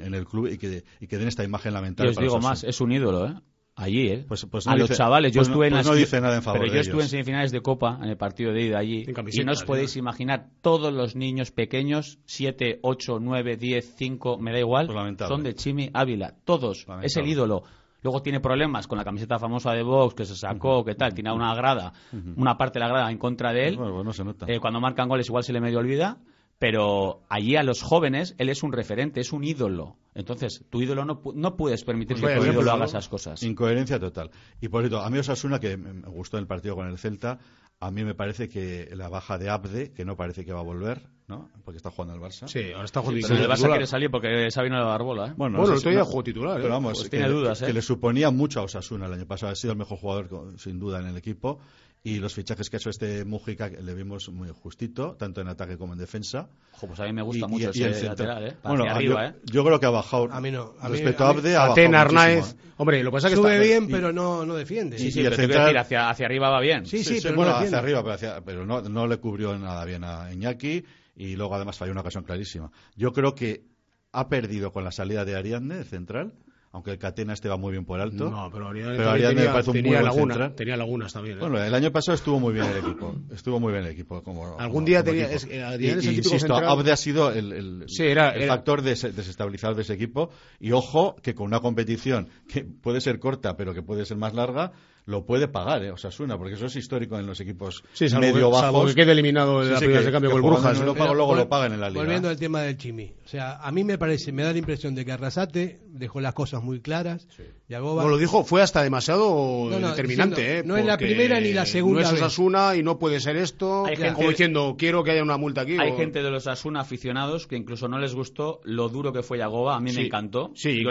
[0.00, 2.10] el club y que, y que, den esta imagen lamentable.
[2.10, 3.34] Y os digo más, es un ídolo, ¿eh?
[3.78, 4.24] Allí, ¿eh?
[4.26, 5.32] Pues, pues a los chavales.
[5.32, 7.52] Yo pues estuve en pues no dice nada en favor Pero yo estuve en semifinales
[7.52, 9.04] de Copa, en el partido de ida allí.
[9.04, 14.52] Y no os podéis imaginar, todos los niños pequeños, 7, 8, 9, 10, 5, me
[14.52, 16.34] da igual, son de Chimi Ávila.
[16.44, 16.86] Todos.
[17.02, 17.64] Es el ídolo.
[18.02, 21.30] Luego tiene problemas con la camiseta famosa de Vox que se sacó, que tal, tiene
[21.30, 21.92] una grada,
[22.36, 23.76] una parte de la grada en contra de él.
[23.76, 24.46] Bueno, se nota.
[24.48, 26.16] Eh, cuando marcan goles igual se le medio olvida
[26.58, 29.96] pero allí a los jóvenes él es un referente, es un ídolo.
[30.14, 33.42] Entonces, tu ídolo no, no puedes permitir pues que tu ídolo haga esas cosas.
[33.42, 34.30] Incoherencia total.
[34.62, 37.38] Y por cierto, a mí Osasuna, que me gustó en el partido con el Celta,
[37.80, 40.64] a mí me parece que la baja de Abde, que no parece que va a
[40.64, 41.50] volver, ¿no?
[41.62, 42.48] Porque está jugando el Barça.
[42.48, 45.34] Sí, ahora está jugando Pero el Barça quiere salir porque Sabino la barbola, ¿eh?
[45.36, 46.62] Bueno, bueno estoy a juego titular, ¿eh?
[46.62, 47.66] Pero vamos, pues tiene dudas, ¿eh?
[47.66, 49.52] que le suponía mucho a Osasuna el año pasado.
[49.52, 51.60] Ha sido el mejor jugador, sin duda, en el equipo
[52.06, 55.76] y los fichajes que ha hecho este Mujica le vimos muy justito, tanto en ataque
[55.76, 56.48] como en defensa.
[56.80, 58.56] pues a mí me gusta mucho ese lateral, ¿eh?
[58.62, 59.34] Bueno, arriba, yo, ¿eh?
[59.42, 60.28] yo, creo que ha bajado.
[60.30, 60.74] A mí no.
[60.78, 62.54] A respecto a, Abde, ha bajado Arnaez.
[62.76, 65.00] Hombre, lo que pasa es que Sube bien, pero no, no defiende.
[65.00, 66.86] Sí, sí, pero te decir, hacia, hacia arriba va bien.
[66.86, 70.04] Sí, sí, pero bueno, hacia arriba, pero, hacia, pero no, no le cubrió nada bien
[70.04, 70.84] a Iñaki
[71.16, 72.70] y luego además falló una ocasión clarísima.
[72.94, 73.64] Yo creo que
[74.12, 76.34] ha perdido con la salida de Ariadne, central,
[76.76, 78.28] aunque el Catena este va muy bien por alto.
[78.28, 81.38] No, pero Ariadne, parece un tenía, laguna, tenía lagunas también.
[81.38, 81.40] ¿eh?
[81.40, 83.16] Bueno, el año pasado estuvo muy bien el equipo.
[83.32, 84.22] Estuvo muy bien el equipo.
[84.22, 85.30] Como, Algún día tenía.
[85.32, 90.28] Es, y, insisto, Abde ha sido el, el, el factor desestabilizador de ese equipo.
[90.60, 94.34] Y ojo, que con una competición que puede ser corta, pero que puede ser más
[94.34, 94.72] larga,
[95.06, 95.92] lo puede pagar, ¿eh?
[95.92, 98.66] o sea, suena, porque eso es histórico en los equipos sí, medio bajos.
[98.66, 100.80] Salvo que quede eliminado de la sí, de cambio con el Brujas.
[100.80, 102.02] lo pago, luego lo pagan en la liga.
[102.02, 103.14] Volviendo al tema del Chimi.
[103.24, 106.34] O sea, a mí me parece, me da la impresión de que Arrasate dejó las
[106.34, 107.28] cosas muy claras.
[107.68, 107.74] Sí.
[107.74, 110.62] No, lo dijo, fue hasta demasiado determinante, ¿eh?
[110.64, 112.02] No es la primera ni la segunda.
[112.02, 113.86] No es Asuna y no puede ser esto.
[113.86, 115.76] Hay gente, como diciendo, quiero que haya una multa aquí.
[115.78, 119.38] Hay gente de los Asuna aficionados que incluso no les gustó lo duro que fue
[119.38, 119.76] Yagoba.
[119.76, 120.52] A mí me encantó.
[120.54, 120.84] Sí,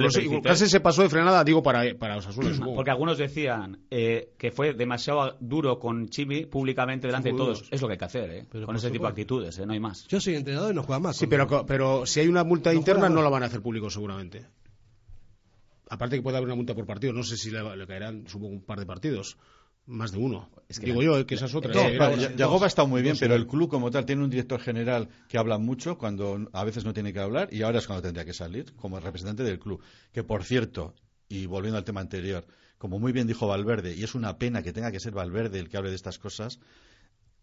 [0.44, 2.52] casi se pasó de frenada, digo, para, para Osasuna.
[2.76, 7.66] Porque algunos decían eh, que fue demasiado duro con Chimi públicamente delante de todos.
[7.72, 8.46] Es lo que hay que hacer, ¿eh?
[8.66, 9.66] con ese tipo de actitudes, ¿eh?
[9.66, 10.08] no hay más.
[10.08, 11.18] Yo soy entrenador y no juega más.
[11.18, 14.46] Sí, pero, pero si hay una multa interna no la van a hacer público seguramente
[15.90, 18.62] aparte que puede haber una multa por partido, no sé si le, caerán, supongo, un
[18.62, 19.38] par de partidos.
[19.88, 20.50] Más de uno.
[20.82, 21.72] Digo yo, eh, que esa es otra.
[22.36, 25.60] Yagoba está muy bien, pero el club como tal tiene un director general que habla
[25.60, 28.74] mucho cuando a veces no tiene que hablar y ahora es cuando tendría que salir
[28.76, 29.84] como representante del club.
[30.12, 30.96] Que por cierto,
[31.30, 32.48] y volviendo al tema anterior,
[32.80, 35.70] como muy bien dijo Valverde, y es una pena que tenga que ser Valverde el
[35.70, 36.60] que hable de estas cosas,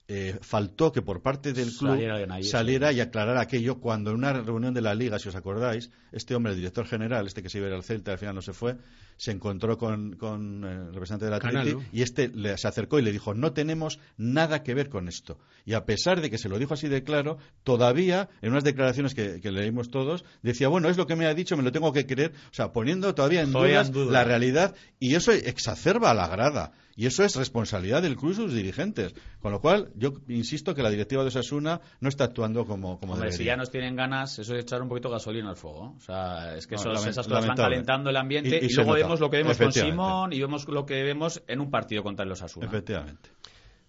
[0.09, 1.99] eh, faltó que por parte del club
[2.43, 6.35] saliera, y aclarara aquello cuando en una reunión de la liga, si os acordáis, este
[6.35, 8.77] hombre, el director general, este que se iba al Celta, al final no se fue,
[9.23, 12.99] se encontró con, con eh, el representante de la Atleti y este le, se acercó
[12.99, 15.39] y le dijo no tenemos nada que ver con esto.
[15.65, 19.15] Y a pesar de que se lo dijo así de claro, todavía en unas declaraciones
[19.15, 22.05] que, leímos todos decía bueno es lo que me ha dicho, me lo tengo que
[22.05, 26.73] creer, o sea poniendo todavía en duda la realidad y eso exacerba la grada.
[26.95, 29.15] Y eso es responsabilidad del club y sus dirigentes.
[29.41, 33.15] Con lo cual, yo insisto que la directiva de Osasuna no está actuando como, como
[33.15, 35.95] Hombre, si ya nos tienen ganas, eso es echar un poquito de gasolina al fuego.
[35.97, 39.39] O sea, es que esas cosas van calentando el ambiente y, luego vemos lo que
[39.39, 42.67] vemos con Simón y vemos lo que vemos en un partido contra los Osasuna.
[42.67, 43.31] Efectivamente.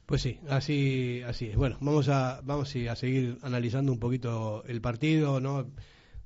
[0.05, 1.55] Pues sí, así, así es.
[1.55, 5.71] Bueno, vamos a, vamos a seguir analizando un poquito el partido, ¿no?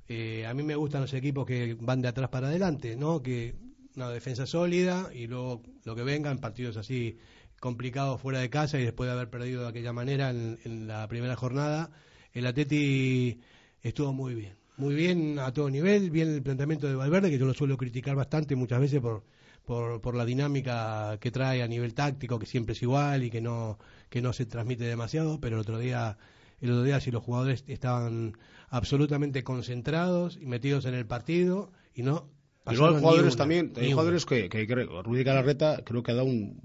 [0.08, 3.22] Eh, a mí me gustan los equipos que van de atrás para adelante, ¿no?
[3.22, 3.54] Que
[3.94, 7.18] una defensa sólida y luego lo que venga en partidos así
[7.60, 11.36] complicados fuera de casa y después de haber perdido de aquella manera en, la primera
[11.36, 11.90] jornada,
[12.32, 13.40] el Atleti
[13.82, 14.57] estuvo muy bien.
[14.78, 18.14] Muy bien a todo nivel, bien el planteamiento de Valverde, que yo lo suelo criticar
[18.14, 19.24] bastante muchas veces por,
[19.64, 23.76] por, la dinámica que trae a nivel táctico, que siempre es igual y que no,
[24.08, 26.16] que no se transmite demasiado, pero el otro día,
[26.60, 28.38] el otro día si los jugadores estaban
[28.68, 32.28] absolutamente concentrados y metidos en el partido y no
[32.68, 36.60] hay jugadores también, hay jugadores que, que, que Rudy Galarreta creo que ha dado un,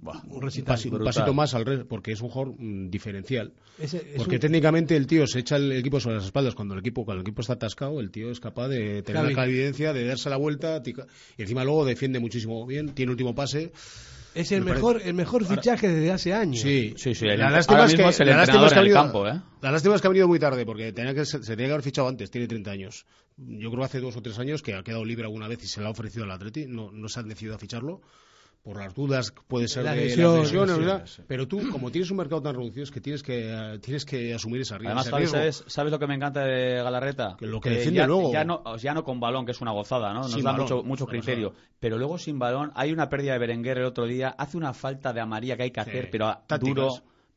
[0.65, 3.53] pasito, más al porque es un jugador mm, diferencial.
[4.17, 7.21] porque técnicamente el tío se echa el equipo sobre las espaldas cuando el equipo cuando
[7.21, 10.37] el equipo está atascado, el tío es capaz de tener la evidencia, de darse la
[10.37, 13.71] vuelta y encima luego defiende muchísimo bien, tiene último pase.
[14.35, 16.61] Es el mejor, el mejor fichaje desde hace años.
[16.61, 17.25] Sí, sí, sí.
[17.25, 19.39] La lástima es que, es el la lástima es que ha venido, campo, ¿eh?
[19.61, 21.83] La lástima es que ha venido muy tarde, porque tenía que, se, tenía que haber
[21.83, 23.05] fichado antes, tiene 30 años.
[23.47, 25.67] Yo creo que hace dos o tres años que ha quedado libre alguna vez y
[25.67, 28.01] se le ha ofrecido al Atleti, no, no se han decidido a ficharlo
[28.63, 32.84] por las dudas puede ser de lesiones, pero tú como tienes un mercado tan reducido
[32.84, 34.97] es que tienes que tienes que asumir esa riesgo.
[34.97, 37.36] Además, ¿sabes, ¿sabes, lo que me encanta de Galarreta?
[37.38, 38.32] Que lo que, defiende ya, luego.
[38.32, 40.21] ya no, ya no con balón que es una gozada, ¿no?
[40.21, 43.86] Nos da mucho, mucho criterio, pero luego sin balón hay una pérdida de Berenguer el
[43.86, 46.89] otro día, hace una falta de amarilla que hay que hacer, pero duro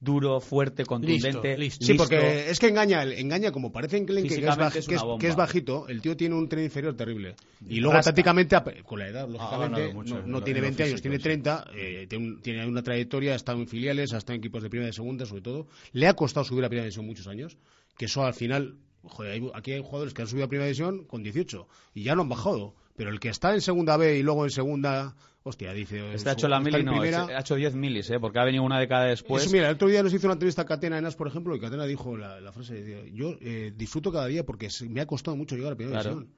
[0.07, 1.71] duro, fuerte, contundente.
[1.71, 6.01] Sí, porque es que engaña, engaña como parece en que, es, que, es, bajito, el
[6.01, 7.35] tío tiene un tren inferior terrible.
[7.69, 9.92] Y luego tácticamente, con la edad, lógicamente,
[10.25, 12.07] no, tiene 20 años, tiene 30, eh,
[12.42, 15.27] tiene, una trayectoria, ha estado en filiales, ha estado en equipos de primera y segunda,
[15.27, 15.66] sobre todo.
[15.92, 17.59] Le ha costado subir a primera división muchos años,
[17.99, 21.23] que eso al final, joder, aquí hay jugadores que han subido a primera división con
[21.23, 22.75] 18 y ya no han bajado.
[22.96, 25.14] Pero el que está en segunda B y luego en segunda
[25.48, 26.12] Hostia, dice.
[26.12, 28.18] Está hecho la mili, no, ha hecho 10 milis, ¿eh?
[28.18, 29.48] porque ha venido una década después.
[29.52, 31.85] mira, el otro día nos hizo una entrevista a Catena Enas, por ejemplo, y Catena
[31.85, 35.74] dijo la, frase: Yo eh, disfruto cada día porque me ha costado mucho llegar a
[35.74, 36.32] la primera división.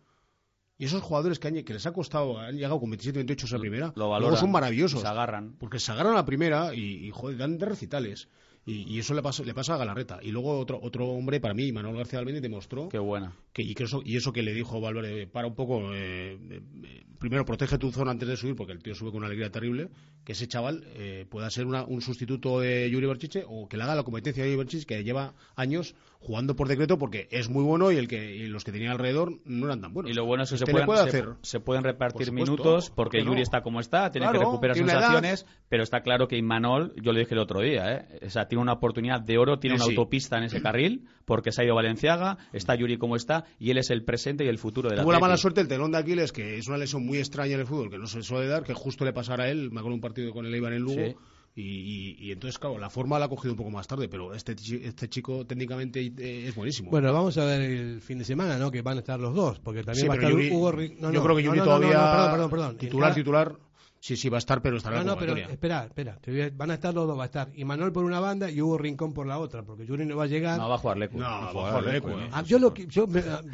[0.76, 3.60] Y esos jugadores que, que les ha costado, han llegado con 27, 28 a la
[3.60, 5.00] primera, luego son maravillosos.
[5.00, 5.56] Se agarran.
[5.58, 8.28] Porque se agarran a la primera y, y joder, dan de recitales.
[8.68, 10.20] Y, eso le pasa, le pasa a Galarreta.
[10.22, 12.90] Y luego otro, otro hombre, para mí, Manuel García Almeida, demostró.
[12.90, 13.32] Qué buena.
[13.54, 17.04] Que, y, que eso, y eso que le dijo Valverde, para un poco, eh, eh,
[17.18, 19.88] primero protege tu zona antes de subir, porque el tío sube con una alegría terrible,
[20.22, 23.94] que ese chaval eh, pueda ser un sustituto de Yuri Berchiche o que le haga
[23.94, 27.92] la competencia de Yuri Berchiche, que lleva años jugando por decreto porque es muy bueno
[27.92, 30.10] y el que los que tenía alrededor no eran tan buenos.
[30.10, 33.62] Y lo bueno es que se este pueden, se, pueden repartir minutos porque Yuri está
[33.62, 37.40] como está, tiene que recuperar sensaciones, pero está claro que Imanol, yo le dije el
[37.40, 38.20] otro día, ¿eh?
[38.26, 41.62] o sea, tiene una oportunidad de oro, tiene una autopista en ese carril porque se
[41.62, 44.88] ha ido Valenciaga, está Yuri como está y él es el presente y el futuro
[44.88, 47.18] de la Tuvo la mala suerte el telón de Aquiles, que es una lesión muy
[47.18, 49.70] extraña en el fútbol, que no se suele dar, que justo le pasara a él,
[49.70, 51.14] me acuerdo un partido con el Eibar en Lugo.
[51.60, 55.08] Y, entonces, claro, la forma la ha cogido un poco más tarde, pero este, este
[55.08, 56.90] chico técnicamente eh, es buenísimo.
[56.90, 58.70] Bueno, vamos a ver el fin de semana, ¿no?
[58.70, 61.36] Que van a estar los dos, porque también va a estar Hugo no, Yo creo
[61.36, 61.98] que Yuri todavía.
[61.98, 62.76] perdón, perdón, perdón.
[62.78, 63.56] Titular, titular.
[64.00, 66.20] Sí, sí, va a estar, pero estará No, no, pero espera, espera.
[66.54, 68.78] Van a estar los dos, va a estar y Manuel por una banda y Hugo
[68.78, 70.58] Rincón por la otra, porque Yuri no va a llegar.
[70.58, 71.18] No, va a jugar Lecu.
[71.18, 72.10] No, va a jugar Lecu.
[72.30, 73.08] Ah, yo, lo, yo,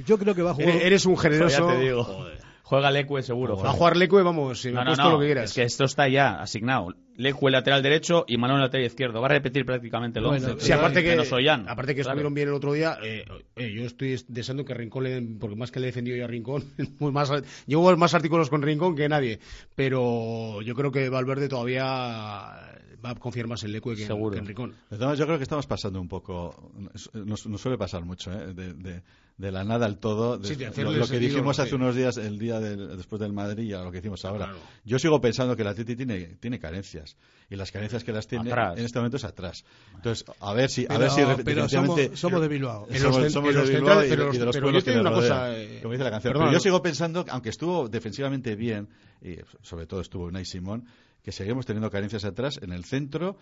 [0.04, 0.68] yo, creo que va a jugar.
[0.68, 1.70] Eres un generoso.
[1.70, 2.04] Ya te digo.
[2.04, 2.43] Joder.
[2.64, 3.62] Juega Leque seguro.
[3.62, 5.50] a jugar Leque, vamos, si me no, no, lo que quieras.
[5.50, 6.94] Es que esto está ya asignado.
[7.14, 9.20] Leque lateral derecho y Manuel lateral izquierdo.
[9.20, 12.72] Va a repetir prácticamente el bueno, Sí, aparte que, aparte que estuvieron bien el otro
[12.72, 16.16] día, eh, eh, yo estoy deseando que Rincón le porque más que le he defendido
[16.16, 16.64] yo a Rincón,
[17.00, 17.30] más,
[17.66, 19.40] llevo más artículos con Rincón que nadie.
[19.74, 24.46] Pero yo creo que Valverde todavía va a confiar más en Leque que, que, en
[24.46, 24.74] Rincón.
[24.90, 26.72] Yo creo que estamos pasando un poco,
[27.12, 28.54] nos, suele pasar mucho, ¿eh?
[28.54, 29.02] de
[29.36, 30.36] de la nada al todo.
[30.36, 33.98] lo, que dijimos hace unos días, el día después del Madrid, y a lo que
[33.98, 34.52] hicimos ahora.
[34.84, 37.16] Yo sigo pensando que la Titi tiene, tiene carencias.
[37.50, 39.64] Y las carencias que las tiene en este momento es atrás.
[39.94, 40.86] Entonces, a ver si.
[40.88, 42.86] a ver si pero somos, de Bilbao.
[43.28, 46.32] Somos, de Bilbao y, de los pueblos que nos rodean, eh, como dice la canción.
[46.32, 48.88] Pero yo sigo pensando, aunque estuvo defensivamente bien,
[49.20, 50.86] y sobre todo estuvo Unai Simón,
[51.24, 53.38] que seguimos teniendo carencias atrás en el centro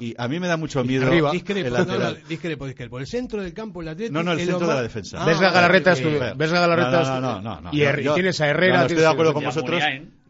[0.00, 1.30] y a mí me da mucho miedo Arriba.
[1.30, 2.92] Discrepo, no, no, discrepo, discrepo.
[2.92, 5.22] Por el centro del campo el Atlético No, no, el centro de la defensa.
[5.24, 5.94] ves la Galarreta,
[6.34, 9.44] ves la Galarreta no, no, no, y, tienes a Herrera, no, estoy de acuerdo con
[9.44, 9.82] vosotros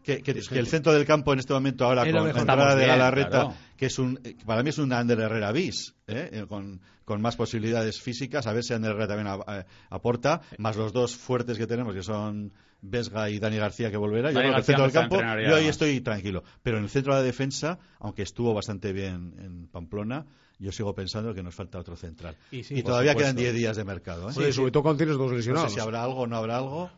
[0.03, 3.55] que, que, el centro del campo en este momento ahora con la entrada de Galarreta
[3.77, 6.29] que es un para mí es un Ander Herrera bis ¿eh?
[6.31, 10.91] Eh, con, con, más posibilidades físicas a ver si Ander Herrera también aporta más los
[10.93, 14.31] dos fuertes que tenemos que son Vesga y Dani García que volverá.
[14.31, 16.43] Yo creo que el centro del campo, yo ahí estoy tranquilo.
[16.63, 20.25] Pero en el centro de la defensa, aunque estuvo bastante bien en Pamplona,
[20.59, 22.35] yo sigo pensando que nos falta otro central.
[22.51, 24.29] Y, todavía quedan 10 días de mercado.
[24.29, 24.53] ¿eh?
[24.53, 25.65] sobre todo cuando tienes dos lesionados.
[25.65, 26.89] No sé si habrá algo o no habrá algo.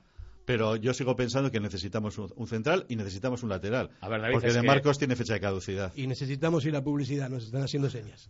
[0.45, 3.91] Pero yo sigo pensando que necesitamos un, central y necesitamos un lateral.
[4.31, 5.93] porque de Marcos tiene fecha de caducidad.
[5.95, 8.29] Y necesitamos ir a publicidad, nos están haciendo señas.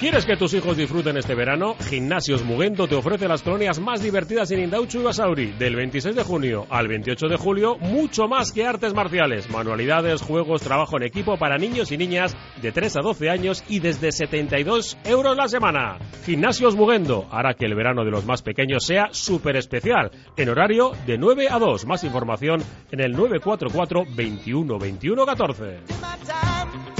[0.00, 1.76] ¿Quieres que tus hijos disfruten este verano?
[1.78, 5.52] Gimnasios Mugento te ofrece las colonias más divertidas en Indauchu y Basauri.
[5.58, 10.62] Del 26 de junio al 28 de julio, mucho más que artes marciales, manualidades, juegos,
[10.62, 14.96] trabajo en equipo para niños y niñas de 3 a 12 años y desde 72
[15.04, 15.98] euros la semana.
[16.24, 20.92] Gimnasios Mugendo hará que el verano de los más pequeños sea súper especial, en horario
[21.06, 21.84] de 9 a 2.
[21.84, 26.99] Más información en el 944 21 21 14.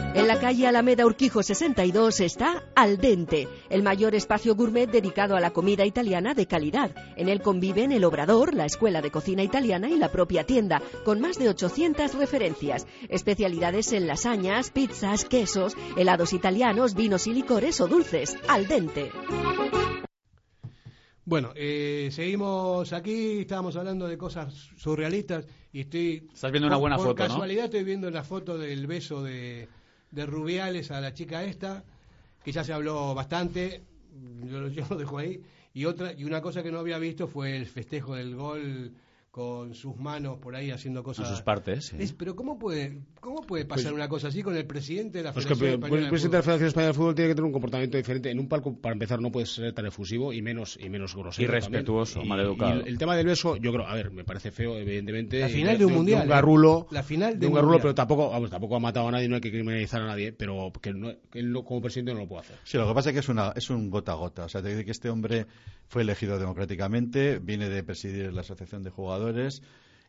[0.13, 5.39] En la calle Alameda Urquijo 62 está Al Dente, el mayor espacio gourmet dedicado a
[5.39, 6.91] la comida italiana de calidad.
[7.15, 11.21] En él conviven el Obrador, la Escuela de Cocina Italiana y la propia tienda, con
[11.21, 12.87] más de 800 referencias.
[13.07, 18.37] Especialidades en lasañas, pizzas, quesos, helados italianos, vinos y licores o dulces.
[18.49, 19.11] Al Dente.
[21.23, 26.27] Bueno, eh, seguimos aquí, estábamos hablando de cosas surrealistas y estoy...
[26.33, 29.69] Estás viendo una buena por foto, casualidad estoy viendo la foto del beso de
[30.11, 31.83] de Rubiales a la chica esta,
[32.43, 33.81] que ya se habló bastante,
[34.43, 35.41] yo, lo dejo ahí,
[35.73, 38.93] y otra y una cosa que no había visto fue el festejo del gol
[39.31, 41.29] con sus manos por ahí haciendo cosas.
[41.29, 41.95] sus partes.
[42.17, 45.31] pero ¿cómo puede, cómo puede pasar pues una cosa así con el presidente de la
[45.31, 47.53] pues Federación Española El presidente de la Federación Española de Fútbol tiene que tener un
[47.53, 48.29] comportamiento diferente.
[48.29, 51.45] En un palco, para empezar, no puede ser tan efusivo y menos y menos grosero.
[51.45, 52.81] Y respetuoso, mal educado.
[52.81, 55.39] el, tema del beso, yo creo, a ver, me parece feo, evidentemente.
[55.39, 56.19] La final de un mundial.
[56.19, 56.87] De un garrulo.
[56.91, 59.41] La final de, un, garrulo, pero tampoco, vamos, tampoco ha matado a nadie, no hay
[59.41, 62.57] que criminalizar a nadie, pero que, no, él como presidente no lo puede hacer.
[62.65, 64.43] Sí, lo que pasa es que es, una, es un gota a gota.
[64.43, 65.45] O sea, te dice que este hombre
[65.87, 69.20] fue elegido democráticamente, viene de presidir la Asociación de Jugadores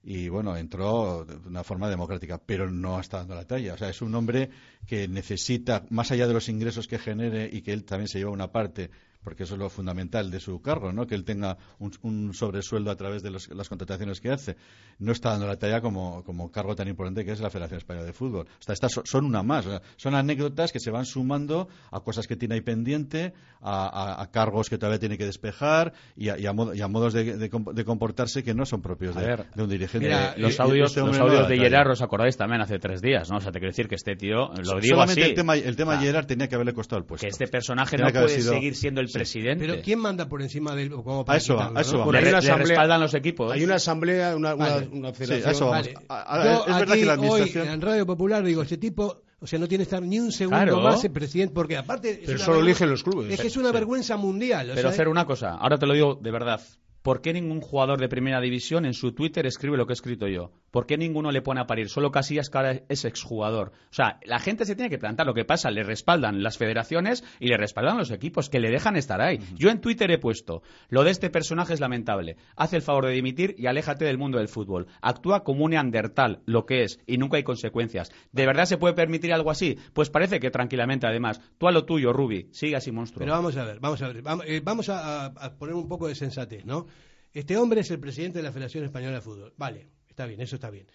[0.04, 3.74] y bueno, entró de una forma democrática, pero no está dando la talla.
[3.74, 4.50] O sea, es un hombre
[4.86, 8.30] que necesita, más allá de los ingresos que genere y que él también se lleva
[8.30, 8.90] una parte
[9.22, 11.06] porque eso es lo fundamental de su cargo, ¿no?
[11.06, 14.56] que él tenga un, sobresueldo a través de las contrataciones que hace.
[14.98, 18.06] No está dando la talla como, como, cargo tan importante que es la Federación Española
[18.06, 18.46] de Fútbol.
[18.46, 19.66] O estas son una más.
[19.96, 24.78] Son anécdotas que se van sumando a cosas que tiene ahí pendiente, a, cargos que
[24.78, 27.50] todavía tiene que despejar y a, modos de,
[27.84, 30.10] comportarse que no son propios de, un dirigente.
[30.36, 33.30] los audios, este los audios de Gerard, ¿os acordáis también hace tres días?
[33.30, 33.36] ¿no?
[33.36, 35.30] O sea, te quiero decir que este tío, lo digo Solamente así.
[35.30, 37.24] El tema, el tema Gerard tenía que haberle costado el puesto.
[37.24, 39.66] Que este personaje no puede seguir siendo el presidente.
[39.66, 42.18] Pero ¿quién manda por encima del como a eso va, a eso va.
[42.18, 43.52] hay una asamblea, respaldan los equipos.
[43.52, 45.50] Hay una asamblea, una, una, federación.
[45.50, 45.94] eso vale.
[45.94, 47.68] Yo es verdad que la administración...
[47.68, 50.30] hoy en Radio Popular digo, este tipo o sea, no tiene que estar ni un
[50.30, 52.22] segundo más el presidente, porque aparte...
[52.24, 53.32] Pero solo eligen los clubes.
[53.32, 54.70] Es que es una vergüenza mundial.
[54.72, 56.60] Pero hacer una cosa, ahora te lo digo de verdad,
[57.02, 60.28] ¿Por qué ningún jugador de primera división en su Twitter escribe lo que he escrito
[60.28, 60.52] yo?
[60.70, 61.88] ¿Por qué ninguno le pone a parir?
[61.88, 63.72] Solo Casillas que ahora es exjugador.
[63.90, 65.72] O sea, la gente se tiene que plantar lo que pasa.
[65.72, 69.40] Le respaldan las federaciones y le respaldan los equipos que le dejan estar ahí.
[69.56, 72.36] Yo en Twitter he puesto, lo de este personaje es lamentable.
[72.54, 74.86] Hace el favor de dimitir y aléjate del mundo del fútbol.
[75.00, 78.12] Actúa como un neandertal, lo que es, y nunca hay consecuencias.
[78.30, 79.76] ¿De verdad se puede permitir algo así?
[79.92, 81.40] Pues parece que tranquilamente, además.
[81.58, 82.48] Tú a lo tuyo, Rubi.
[82.52, 83.20] Sigue así, monstruo.
[83.24, 84.22] Pero vamos a ver, vamos a ver.
[84.22, 86.86] Vamos, eh, a poner un poco de sensatez, ¿no?
[87.32, 89.54] Este hombre es el presidente de la Federación Española de Fútbol.
[89.56, 90.86] Vale, está bien, eso está bien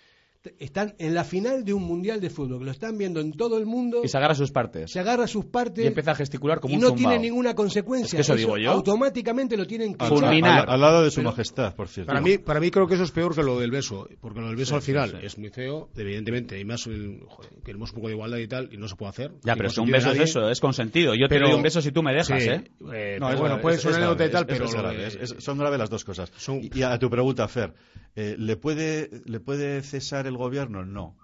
[0.60, 3.58] están en la final de un mundial de fútbol, que lo están viendo en todo
[3.58, 4.02] el mundo.
[4.04, 4.92] Y se agarra sus partes.
[4.92, 5.84] Se agarra sus partes.
[5.84, 8.20] Y empieza a gesticular como y no tiene ninguna consecuencia.
[8.20, 8.72] eso, digo yo.
[8.72, 10.70] Automáticamente lo tienen que fulminar.
[10.70, 12.08] Al, lado de su majestad, por cierto.
[12.08, 14.48] Para mí, para mí creo que eso es peor que lo del beso, porque lo
[14.48, 16.88] del beso al final es muy feo, evidentemente, y más
[17.64, 19.32] queremos un poco de igualdad y tal, y no se puede hacer.
[19.44, 21.14] Ya, pero es un beso es eso, es consentido.
[21.16, 22.64] Yo te doy un beso si tú me dejas, ¿eh?
[22.94, 23.18] ¿eh?
[23.20, 26.32] No, es bueno, puede ser anécdota y tal, pero son graves las dos cosas.
[26.74, 27.74] Y a tu pregunta, Fer,
[28.16, 30.86] eh, ¿le puede le puede cesar el gobierno?
[30.86, 31.16] No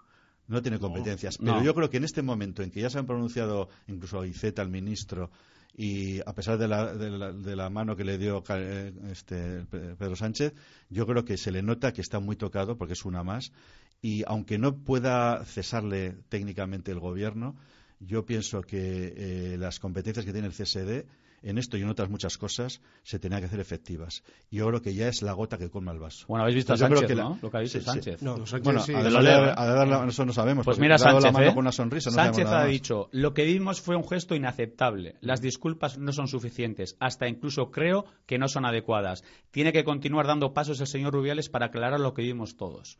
[0.47, 1.37] no tiene competencias.
[1.37, 4.61] Pero yo creo que en este momento en que ya se han pronunciado incluso Iceta,
[4.61, 5.31] el ministro,
[5.75, 10.53] y a pesar de la, de la, mano que le dio eh, este, Pedro Sánchez,
[10.89, 13.51] yo creo que se le nota que está muy tocado porque es una más.
[13.99, 17.55] Y aunque no pueda cesarle técnicamente el gobierno,
[17.99, 21.07] yo pienso que eh, las competencias que tiene el CSD
[21.43, 24.23] en esto y en otras muchas cosas se tenía que hacer efectivas.
[24.49, 26.25] Y yo creo que ya es la gota que colma el vaso.
[26.27, 27.37] Bueno, habéis visto a Sánchez, ¿no?
[27.41, 28.21] Lo que ha dicho Sánchez.
[28.21, 30.65] No, bueno, a, eso no sabemos.
[30.65, 31.53] Pues mira, Sánchez, ¿eh?
[31.55, 35.15] una sonrisa, Sánchez ha dicho, lo que vimos fue un gesto inaceptable.
[35.19, 36.95] Las disculpas no son suficientes.
[36.99, 39.23] Hasta incluso creo que no son adecuadas.
[39.51, 42.97] Tiene que continuar dando pasos el señor Rubiales para aclarar lo que vimos todos.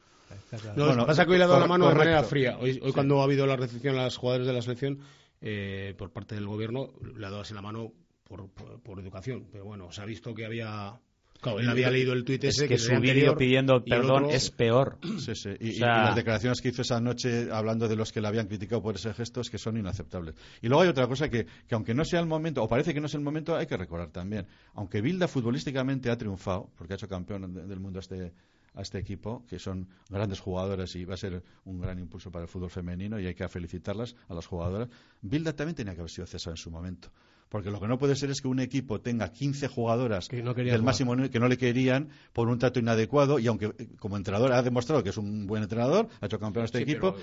[0.76, 2.58] No, bueno, pasa que hoy le ha dado la mano de manera fría.
[2.60, 5.00] Hoy, hoy cuando ha habido la recepción a los jugadores de la selección
[5.42, 7.92] eh, por parte del gobierno, le ha dado así la mano
[8.84, 9.48] por, educación.
[9.52, 11.00] Pero bueno, se ha visto que había
[11.42, 14.98] Claro, él había leído el tuit ese que, su vídeo pidiendo perdón es peor.
[15.20, 15.50] Sí, sí.
[15.60, 18.96] Y, las declaraciones que hizo esa noche hablando de los que le habían criticado por
[18.96, 20.36] ese gesto es que son inaceptables.
[20.62, 23.02] Y luego hay otra cosa que, que, aunque no sea el momento, o parece que
[23.02, 24.48] no es el momento, hay que recordar también.
[24.74, 28.32] Aunque Bilda futbolísticamente ha triunfado, porque ha hecho campeón del mundo a este,
[28.76, 32.44] a este equipo, que son grandes jugadoras y va a ser un gran impulso para
[32.44, 34.90] el fútbol femenino y hay que felicitarlas a las jugadoras.
[35.22, 37.10] Bilda también tenía que haber sido cesado en su momento.
[37.54, 41.16] Porque lo que no puede ser es que un equipo tenga 15 jugadoras del máximo
[41.30, 45.04] que no le querían por un trato inadecuado y aunque eh, como entrenador ha demostrado
[45.04, 47.16] que es un buen entrenador, ha hecho campeón a este equipo,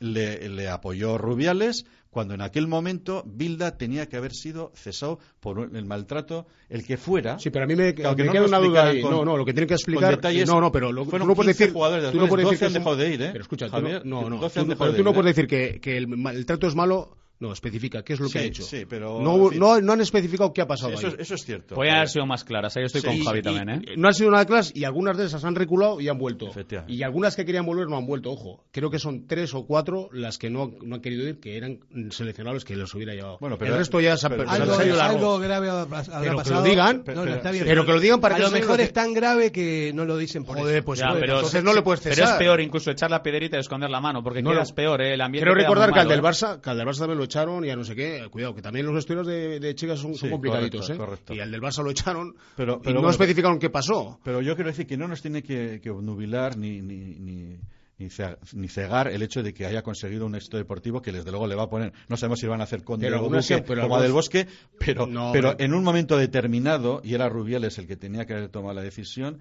[0.00, 5.84] le, apoyó Rubiales cuando en aquel momento Bilda tenía que haber sido cesado por el
[5.86, 7.38] maltrato, el que fuera.
[7.38, 8.12] Sí, pero a mí me, queda
[8.44, 9.00] una duda ahí.
[9.00, 10.20] no, no, lo que tiene que explicar.
[10.46, 11.72] no, no, pero lo, tú no puedes decir.
[11.72, 13.28] Jugadores tú no puedes decir que han dejado de ir, ¿eh?
[13.32, 17.52] Pero escucha, no, no, tú, no puedes decir que, que el trato es malo no,
[17.52, 18.62] especifica qué es lo que ha hecho.
[18.62, 21.14] Sí, pero, no, no, no, han especificado qué ha pasado eso, ahí.
[21.18, 21.74] Eso es cierto.
[21.74, 23.68] Puede haber sido más claras, ahí estoy con Javi también.
[23.68, 23.82] ¿eh?
[23.96, 26.50] No han sido nada claras y algunas de esas han reculado y han vuelto.
[26.86, 28.64] Y algunas que querían volver no han vuelto, ojo.
[28.72, 31.80] Creo que son tres o cuatro las que no, no han querido ir, que eran
[32.10, 33.38] seleccionables que los hubiera llevado.
[33.40, 35.86] Bueno, pero el resto ya se ha algo, algo grave habrá
[36.20, 36.44] pero pasado.
[36.44, 38.92] Que lo digan, pero, está bien, pero que lo digan para a lo mejor es
[38.92, 40.84] tan grave que no lo dicen por Joder, eso.
[40.84, 42.16] Pues, pero, entonces no le puedes cesar.
[42.16, 45.00] Pero es peor incluso echar la piedrita y esconder la mano, porque no, es peor,
[45.02, 45.14] ¿eh?
[45.14, 47.64] el ambiente Quiero recordar que al del Barça, que al del Barça también lo echaron
[47.64, 50.98] y ya no sé qué cuidado, que también los vestuarios de, chicas son, complicaditos, ¿eh?
[51.30, 54.18] Y al del Barça lo echaron pero, y no especificaron qué pasó.
[54.24, 57.58] Pero yo quiero decir que no nos tiene que, que obnubilar ni, ni, ni
[57.98, 61.56] ni, cegar el hecho de que haya conseguido un éxito deportivo que desde luego le
[61.56, 64.46] va a poner, no sabemos si van a hacer con pero como del Bosque,
[64.78, 68.74] pero, pero en un momento determinado, y era Rubiales el que tenía que haber tomado
[68.74, 69.40] la decisión,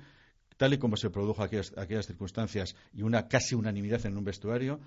[0.58, 4.80] tal y como se produjo aquellas, aquellas circunstancias y una casi unanimidad en un vestuario,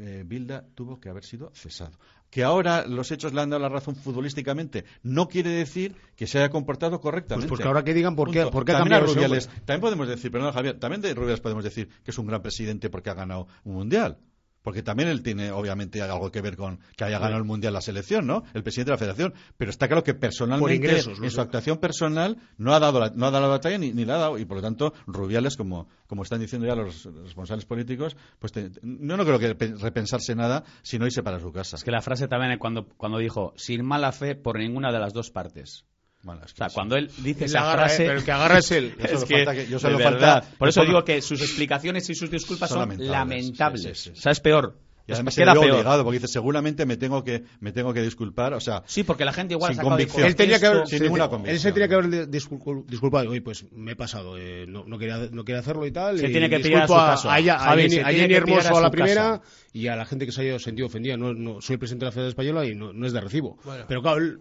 [0.00, 1.98] eh, Bilda tuvo que haber sido cesado.
[2.30, 6.38] Que ahora los hechos le han dado la razón futbolísticamente no quiere decir que se
[6.38, 7.48] haya comportado correctamente.
[7.48, 10.52] Pues, porque ahora que digan por qué, por qué también Rubiales, También podemos decir, perdón
[10.52, 13.74] Javier, también de Rubiales podemos decir que es un gran presidente porque ha ganado un
[13.74, 14.18] mundial.
[14.62, 17.80] Porque también él tiene, obviamente, algo que ver con que haya ganado el Mundial la
[17.80, 18.44] selección, ¿no?
[18.52, 19.34] El presidente de la federación.
[19.56, 23.30] Pero está claro que personalmente, en su actuación personal, no ha dado la, no ha
[23.30, 24.38] dado la batalla ni, ni la ha dado.
[24.38, 28.52] Y por lo tanto, Rubiales, como, como están diciendo ya los responsables políticos, pues
[28.82, 31.76] no, no creo que repensarse nada, sino irse para su casa.
[31.76, 34.98] Es que la frase también es cuando, cuando dijo, sin mala fe por ninguna de
[34.98, 35.84] las dos partes
[36.26, 38.04] o sea, cuando él dice esa frase...
[38.04, 38.94] pero el que agarra es él.
[38.98, 40.44] es que, yo verdad.
[40.58, 44.08] Por eso digo que sus explicaciones y sus disculpas son, lamentables.
[44.08, 44.76] O sea, es peor.
[45.06, 45.70] Y además queda peor.
[45.70, 48.82] obligado, porque dice, seguramente me tengo que me tengo que disculpar, o sea...
[48.86, 50.26] Sí, porque la gente igual sin convicción.
[50.26, 51.54] Él tenía que haber, sin ninguna convicción.
[51.54, 53.30] Él se tenía que haber disculpado.
[53.30, 56.18] Oye, pues me he pasado, eh, no, no, quería, no quería hacerlo y tal.
[56.18, 57.30] Se y tiene que pedir a su caso.
[57.30, 59.40] A, a, Jenny, Hermoso a, la primera
[59.72, 61.16] y a la gente que se haya sentido ofendida.
[61.16, 63.58] No, no soy presidente de la Federación Española y no, no es de recibo.
[63.88, 64.38] Pero claro, él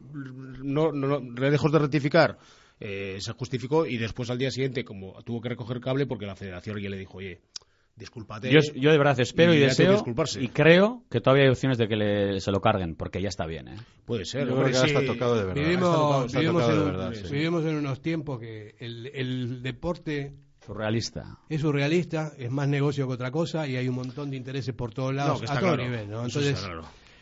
[0.64, 2.38] no, no, lejos de rectificar
[2.80, 6.36] eh, se justificó y después al día siguiente, como tuvo que recoger cable porque la
[6.36, 7.42] federación ya le dijo, oye,
[8.00, 8.50] discúlpate.
[8.50, 10.04] Yo, yo de verdad espero y, deseo
[10.40, 13.68] y creo que todavía hay opciones de que se lo carguen, porque ya está bien.
[13.68, 13.76] ¿eh?
[14.06, 14.48] Puede ser.
[14.48, 15.62] Yo creo que está tocado de verdad.
[17.32, 20.34] Vivimos, en, unos tiempos que el, deporte
[20.66, 21.38] surrealista.
[21.50, 24.94] Es surrealista, es más negocio que otra cosa y hay un montón de intereses por
[24.94, 26.10] todos lados a todo nivel.
[26.10, 26.26] ¿no?
[26.26, 26.58] Entonces,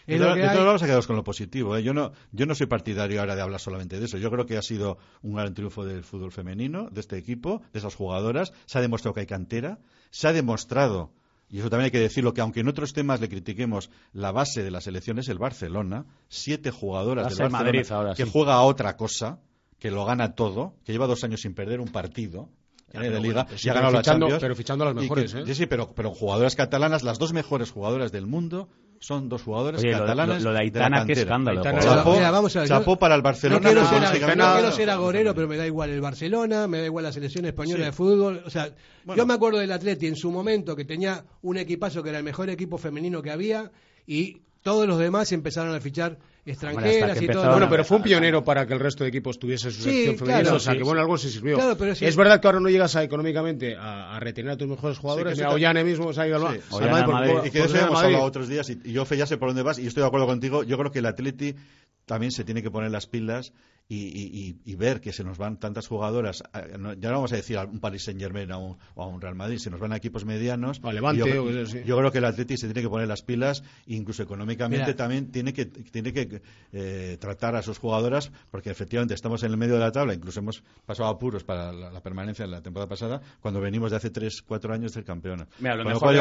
[0.06, 1.76] de, todos vamos a quedaros con lo positivo.
[1.76, 1.84] ¿eh?
[1.84, 4.18] Yo, no, yo no soy partidario ahora de hablar solamente de eso.
[4.18, 7.80] Yo creo que ha sido un gran triunfo del fútbol femenino, de este equipo, de
[7.80, 8.54] esas jugadoras.
[8.66, 9.80] Se ha demostrado que hay cantera.
[10.18, 11.12] Se ha demostrado,
[11.48, 14.64] y eso también hay que decirlo, que aunque en otros temas le critiquemos, la base
[14.64, 16.08] de la selección es el Barcelona.
[16.28, 19.38] Siete jugadoras del Barcelona que juega a otra cosa,
[19.78, 22.50] que lo gana todo, que lleva dos años sin perder un partido.
[22.94, 23.12] ¿eh?
[23.12, 25.44] de liga y ha ganado la Champions pero fichando a las mejores ¿eh?
[25.46, 28.70] sí, sí pero, pero jugadoras catalanas las dos mejores jugadoras del mundo
[29.00, 30.44] son dos jugadores catalanes.
[30.44, 31.62] Lo, de Aitana, qué escándalo.
[32.66, 33.60] chapó, para el Barcelona.
[33.60, 37.46] No quiero, ser, agorero, pero me da igual el Barcelona, me da igual la selección
[37.46, 38.42] española de fútbol.
[38.46, 38.70] O sea,
[39.16, 42.24] yo me acuerdo del Atleti en su momento que tenía un equipazo que era el
[42.24, 43.72] mejor equipo femenino que había
[44.06, 46.18] y todos los demás empezaron a fichar
[46.52, 47.52] extranjeras y todo.
[47.52, 50.54] Bueno, pero fue un pionero para que el resto de equipos tuviese su selección femenina,
[50.54, 51.58] o sea que bueno, algo se sirvió.
[51.82, 55.50] es verdad que ahora no llegas a, económicamente a, retener a tus mejores jugadores, a
[55.50, 56.58] Ollane mismo se ha ido al
[57.46, 59.64] Y que de eso hemos hablado otros días y, yo fe ya sé por dónde
[59.64, 60.64] vas y estoy de acuerdo contigo.
[60.64, 61.56] Yo creo que el Atleti
[62.06, 63.54] también se tiene que poner las pilas
[63.90, 67.80] y, ver que se nos van tantas jugadoras, ya no vamos a decir a un
[67.80, 70.82] Paris Saint Germain o a un Real Madrid, se nos van a equipos medianos.
[70.82, 75.54] yo, creo que el Atleti se tiene que poner las pilas, incluso económicamente también tiene
[75.54, 76.42] que, tiene que
[76.74, 80.42] eh, tratar a sus jugadoras, porque efectivamente estamos en el medio de la tabla, incluso
[80.42, 84.44] hemos pasado apuros para la, permanencia en la temporada pasada, cuando venimos de hace 3,
[84.46, 85.48] 4 años del campeón.
[85.60, 86.14] lo, mejor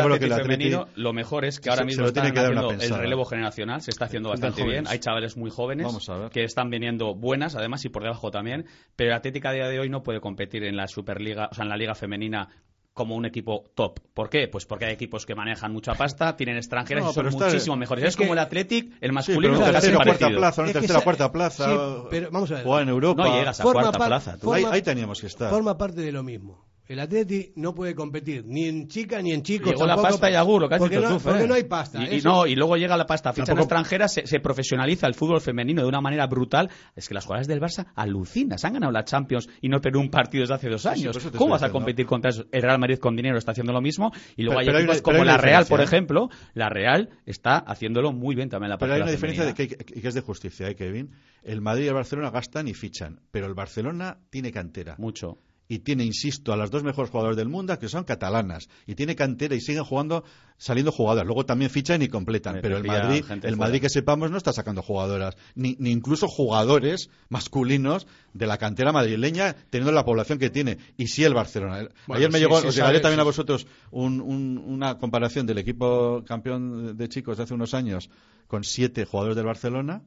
[0.95, 4.65] lo mejor es que ahora mismo están haciendo el relevo generacional, se está haciendo bastante
[4.65, 5.87] bien, hay chavales muy jóvenes
[6.31, 8.67] que están viniendo buenas además, y por debajo también.
[8.95, 11.65] Pero el Atlético a día de hoy no puede competir en la Superliga, o sea,
[11.65, 12.49] en la Liga Femenina
[12.97, 14.01] como un equipo top.
[14.15, 14.49] ¿Por qué?
[14.49, 18.03] Pues porque hay equipos que manejan mucha pasta, tienen extranjeras y son muchísimo mejores.
[18.05, 22.05] Es, como el Athletic, el masculino sí, pero tercera, cuarta plaza, tercera, cuarta plaza.
[22.09, 22.83] pero vamos a ver.
[22.83, 23.29] en Europa.
[23.29, 24.39] No llegas a cuarta plaza.
[24.71, 25.51] ahí, teníamos que estar.
[25.51, 26.65] Forma parte de lo mismo.
[26.89, 29.73] El Atleti no puede competir ni en chica ni en chicos.
[29.73, 32.03] Llegó la pasta y agur, casi porque, no, porque no hay pasta.
[32.05, 33.33] Y, no, y luego llega la pasta.
[33.33, 36.71] Ficha extranjera, se, se, profesionaliza el fútbol femenino de una manera brutal.
[36.95, 38.59] Es que las jugadoras del Barça alucinan.
[38.59, 41.19] Se han ganado la Champions y no perdido un partido desde hace dos años.
[41.37, 42.45] ¿Cómo vas a competir contra eso?
[42.53, 44.13] El Real Madrid con dinero está haciendo lo mismo.
[44.37, 46.29] Y luego hay equipos como la Real, por ejemplo.
[46.55, 50.07] La Real está haciéndolo muy bien también la Pero hay una diferencia de que, que,
[50.07, 51.11] es de justicia, ¿eh, Kevin?
[51.43, 53.21] El Madrid y el Barcelona gastan y fichan.
[53.33, 54.95] Pero el Barcelona tiene cantera.
[54.99, 55.39] Mucho
[55.69, 59.17] y tiene, insisto, a las dos mejores jugadoras del mundo, que son catalanas, y tiene
[59.17, 60.25] cantera y siguen jugando,
[60.59, 61.27] saliendo jugadoras.
[61.27, 64.83] Luego también fichan y completan, pero el Madrid, el Madrid que sepamos no está sacando
[64.83, 70.79] jugadoras, ni, ni, incluso jugadores masculinos de la cantera madrileña, teniendo la población que tiene.
[70.97, 71.89] Y sí el Barcelona.
[72.09, 77.37] Ayer me llegó, os llegaré también a vosotros una comparación del equipo campeón de chicos
[77.37, 78.11] de hace unos años
[78.47, 80.03] con siete jugadores del Barcelona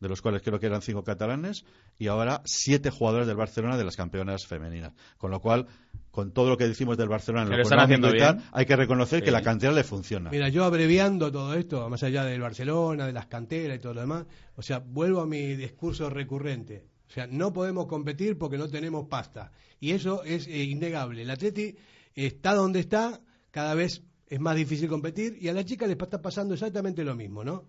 [0.00, 1.64] de los cuales creo que eran cinco catalanes,
[1.98, 4.92] y ahora siete jugadores del Barcelona de las campeonas femeninas.
[5.18, 5.66] Con lo cual,
[6.10, 9.22] con todo lo que decimos del Barcelona en lo económico y tal, hay que reconocer
[9.22, 10.30] que la cantera le funciona.
[10.30, 14.00] Mira, yo abreviando todo esto, más allá del Barcelona, de las canteras y todo lo
[14.00, 14.24] demás,
[14.56, 16.86] o sea, vuelvo a mi discurso recurrente.
[17.08, 19.52] O sea, no podemos competir porque no tenemos pasta.
[19.80, 21.22] Y eso es eh, innegable.
[21.22, 21.76] El Atleti
[22.14, 23.20] está donde está,
[23.50, 27.16] cada vez es más difícil competir y a la chica le está pasando exactamente lo
[27.16, 27.64] mismo, ¿no?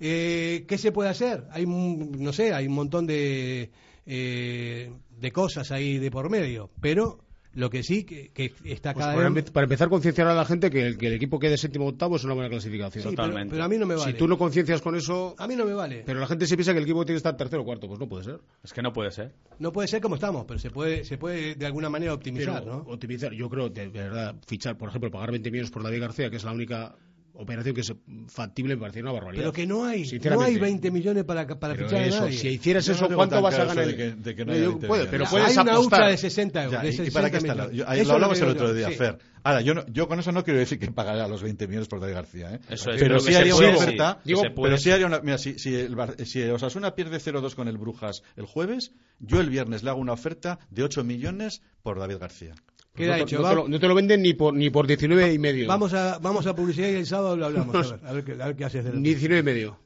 [0.00, 1.44] Eh, ¿Qué se puede hacer?
[1.50, 3.70] Hay, no sé, hay un montón de,
[4.06, 7.20] eh, de cosas ahí de por medio, pero
[7.52, 8.30] lo que sí que,
[8.64, 9.50] está pues cada vez...
[9.50, 12.16] Para empezar a concienciar a la gente que el, que el equipo quede séptimo octavo
[12.16, 13.02] es una buena clasificación.
[13.02, 13.52] Totalmente.
[13.52, 14.12] Pero, a mí no me vale.
[14.12, 15.34] Si tú no conciencias con eso...
[15.36, 16.04] A mí no me vale.
[16.06, 17.88] Pero la gente se piensa que el equipo tiene que estar tercero o cuarto.
[17.88, 18.40] Pues no puede ser.
[18.62, 19.34] Es que no puede ser.
[19.58, 22.78] No puede ser como estamos, pero se puede se puede de alguna manera optimizar, ¿no?
[22.86, 23.32] Optimizar.
[23.32, 26.44] Yo creo, de verdad, fichar, por ejemplo, pagar 20 millones por David García, que es
[26.44, 26.94] la única
[27.40, 27.92] operación que es
[28.28, 29.42] factible me parecía una barbaridad.
[29.42, 32.36] Pero que no hay, no hay 20 millones para, para fichar a nadie.
[32.36, 33.86] Si hicieras eso, ¿cuánto vas a ganar?
[33.86, 36.98] De que, no hay puede, pero puedes hay una hucha de 60 euros.
[36.98, 37.54] ¿Y, para qué está?
[37.54, 39.18] lo hablamos el otro día, Fer.
[39.42, 41.98] Ahora, yo, yo con eso no quiero decir que pagaré a los 20 millones por
[41.98, 42.54] David García.
[42.54, 42.60] ¿eh?
[42.68, 44.20] Eso es, pero, sí haría una oferta.
[44.22, 45.20] Pero sí haría una.
[45.20, 49.48] Mira, si, si, el, si Osasuna pierde 0-2 con el Brujas el jueves, yo el
[49.48, 52.54] viernes le hago una oferta de 8 millones por David García.
[52.94, 53.40] Queda no, hecho.
[53.40, 55.68] No, te lo, no, te lo, venden ni por, ni por 19 y medio.
[55.68, 57.92] Vamos a, vamos a publicidad y el sábado lo hablamos.
[58.04, 58.84] A ver, a ver, qué, haces.
[59.02, 59.78] 19 y medio.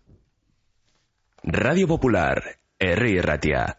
[1.42, 3.22] Radio Popular, R.
[3.22, 3.78] Ratia.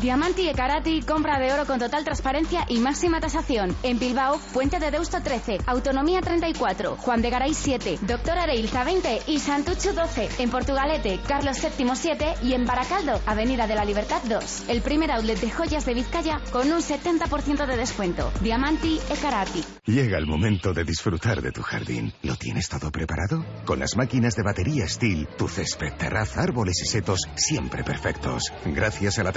[0.00, 3.76] Diamanti e Karati, compra de oro con total transparencia y máxima tasación.
[3.82, 9.24] En Bilbao, Puente de Deusto 13, Autonomía 34, Juan de Garay 7, Doctor Areilza 20
[9.26, 10.30] y Santucho 12.
[10.38, 14.70] En Portugalete, Carlos VII 7 y en Baracaldo, Avenida de la Libertad 2.
[14.70, 18.32] El primer outlet de joyas de Vizcaya con un 70% de descuento.
[18.40, 19.62] Diamanti e Karati.
[19.84, 22.14] Llega el momento de disfrutar de tu jardín.
[22.22, 23.44] ¿Lo tienes todo preparado?
[23.66, 28.50] Con las máquinas de batería Steel, tu césped, terraza, árboles y setos siempre perfectos.
[28.64, 29.32] Gracias a la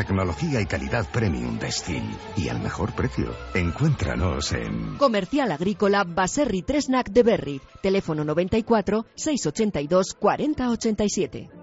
[0.59, 2.03] y calidad premium de Steel.
[2.37, 3.33] Y al mejor precio.
[3.53, 4.97] Encuéntranos en...
[4.97, 7.61] Comercial Agrícola Baserri Tresnac de Berry.
[7.81, 11.62] Teléfono 94 682 4087.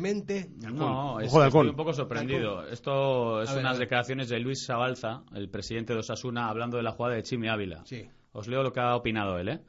[0.00, 0.50] mente.
[0.56, 2.66] No, estoy un poco sorprendido.
[2.66, 7.16] Esto es unas declaraciones de Luis Sabalza, el presidente de Osasuna, hablando de la jugada
[7.16, 7.84] de Chimi Ávila.
[8.32, 9.48] Os leo lo que ha opinado él.
[9.48, 9.60] ¿eh?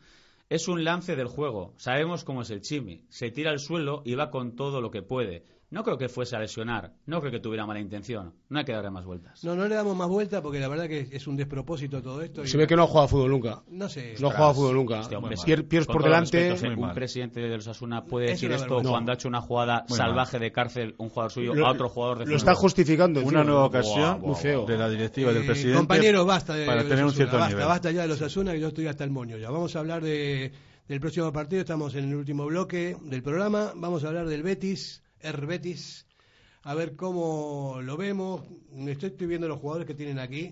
[0.49, 1.74] Es un lance del juego.
[1.78, 3.03] Sabemos cómo es el Chimi.
[3.09, 5.43] Se tira al suelo y va con todo lo que puede.
[5.74, 8.36] No creo que fuese a lesionar, no creo que tuviera mala intención.
[8.47, 9.43] No hay que darle más vueltas.
[9.43, 12.45] No, no le damos más vueltas porque la verdad que es un despropósito todo esto.
[12.45, 13.63] Se ve que no ha jugado fútbol nunca.
[13.69, 14.13] No sé.
[14.19, 15.01] No ha jugado fútbol nunca.
[15.32, 16.53] Este Piers por delante.
[16.78, 20.51] un presidente de los Asuna puede decir esto cuando ha hecho una jugada salvaje de
[20.51, 23.21] cárcel un jugador suyo a otro jugador de Lo está justificando.
[23.21, 24.21] Una nueva ocasión
[24.67, 25.80] de la directiva del eh, presidente.
[25.80, 27.65] Compañero, basta de para tener un cierto basta, nivel.
[27.65, 29.49] Basta ya de los Asuna que yo estoy hasta el moño ya.
[29.49, 30.51] Vamos a hablar de,
[30.88, 31.61] del próximo partido.
[31.61, 33.71] Estamos en el último bloque del programa.
[33.76, 36.05] Vamos a hablar del Betis, el Betis
[36.63, 38.41] a ver cómo lo vemos.
[38.88, 40.51] Estoy, estoy viendo los jugadores que tienen aquí.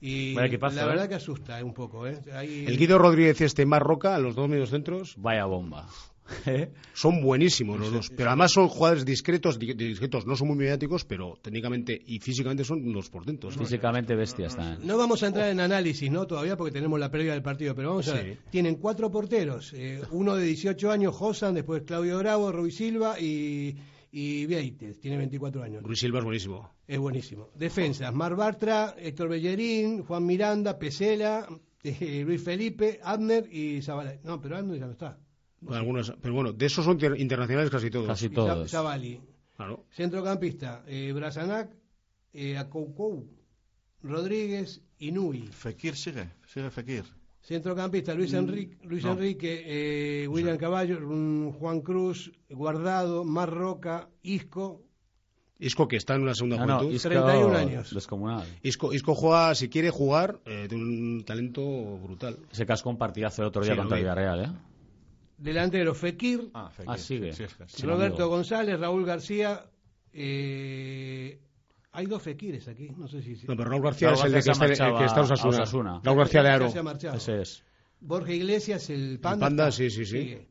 [0.00, 0.58] Y la ¿eh?
[0.58, 2.06] verdad que asusta un poco.
[2.06, 2.20] ¿eh?
[2.34, 5.14] El Guido Rodríguez y este Marroca, los dos medios centros.
[5.18, 5.88] Vaya bomba.
[6.94, 11.38] son buenísimos los dos, pero además son jugadores discretos, discretos, no son muy mediáticos, pero
[11.40, 13.56] técnicamente y físicamente son unos portentos.
[13.56, 14.86] Físicamente bestias también.
[14.86, 16.26] No vamos a entrar en análisis, ¿no?
[16.26, 18.38] Todavía porque tenemos la previa del partido, pero vamos a ver.
[18.50, 23.76] Tienen cuatro porteros, eh, uno de 18 años, Josan, después Claudio Bravo, Rui Silva y
[24.16, 25.82] y Vieites, tiene 24 años.
[25.82, 26.70] Luis Silva es buenísimo.
[26.86, 27.50] Es buenísimo.
[27.56, 31.48] Defensas, Mar Bartra, Héctor Bellerín, Juan Miranda, Pesela,
[31.82, 34.20] eh, Luis Felipe, Abner y Zabalay.
[34.22, 35.18] No, pero Abner ya no está.
[35.70, 38.06] Algunos, pero bueno, de esos son internacionales casi todos.
[38.06, 38.70] Casi todos.
[38.70, 39.20] Zabali.
[39.56, 39.84] Claro.
[39.90, 41.70] Centrocampista, eh, Brasanac,
[42.32, 43.28] eh, Acoucou,
[44.02, 45.46] Rodríguez y Nui.
[45.46, 47.04] Fekir sigue, sigue Fekir.
[47.40, 50.98] Centrocampista, Luis Enrique, Luis Enrique eh, William Caballo,
[51.58, 54.82] Juan Cruz, Guardado, Marroca, Isco.
[55.58, 57.00] Isco que está en una segunda no, juventud.
[57.00, 57.94] 31 años.
[57.94, 58.46] Descomunal.
[58.62, 61.62] Isco, Isco juega, si quiere jugar, eh, tiene un talento
[61.98, 62.38] brutal.
[62.50, 64.48] Se cascó un partidazo el otro día contra Villarreal, ¿eh?
[65.36, 66.50] Delantero Fekir.
[66.54, 66.90] Ah, Fekir.
[66.90, 67.32] Ah, sigue.
[67.82, 69.64] Roberto González, Raúl García,
[70.12, 71.40] eh,
[71.92, 73.34] hay dos Fekires aquí, no sé si...
[73.46, 75.62] No, pero Raúl García es el de que, está, el que está Osasuna.
[75.62, 76.00] Osasuna.
[76.02, 76.72] Raúl García de Aro.
[77.14, 77.62] Ese es.
[78.00, 79.46] Borja Iglesias, el Panda.
[79.46, 80.18] El Panda, sí, sí, sí.
[80.18, 80.48] Sigue.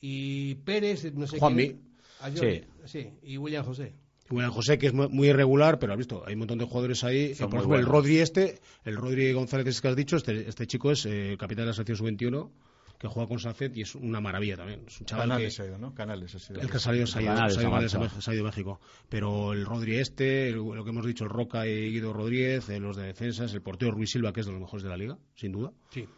[0.00, 1.68] Y Pérez, no sé Juanmi.
[1.68, 2.36] quién.
[2.36, 2.64] Sí.
[2.84, 3.10] sí.
[3.22, 3.94] Y William José.
[4.30, 7.34] William José, que es muy irregular, pero has visto, hay un montón de jugadores ahí.
[7.34, 11.04] Por ejemplo, el Rodri este, el Rodri González que has dicho, este, este chico es
[11.06, 12.50] eh, capitán de la selección sub-21
[13.04, 14.84] que juega con Safet y es una maravilla también.
[14.86, 15.94] Es un chaval Canales que, ha ido, ¿no?
[15.94, 16.60] Canales ha sido.
[16.60, 18.80] El que ha salido, se ha ido, de México.
[19.10, 22.96] Pero el Rodri este, lo que hemos dicho, el Roca y Guido Rodríguez, eh, los
[22.96, 25.52] de defensas, el portero Ruiz Silva, que es de los mejores de la liga, sin
[25.52, 25.72] duda.
[25.90, 26.08] Sí,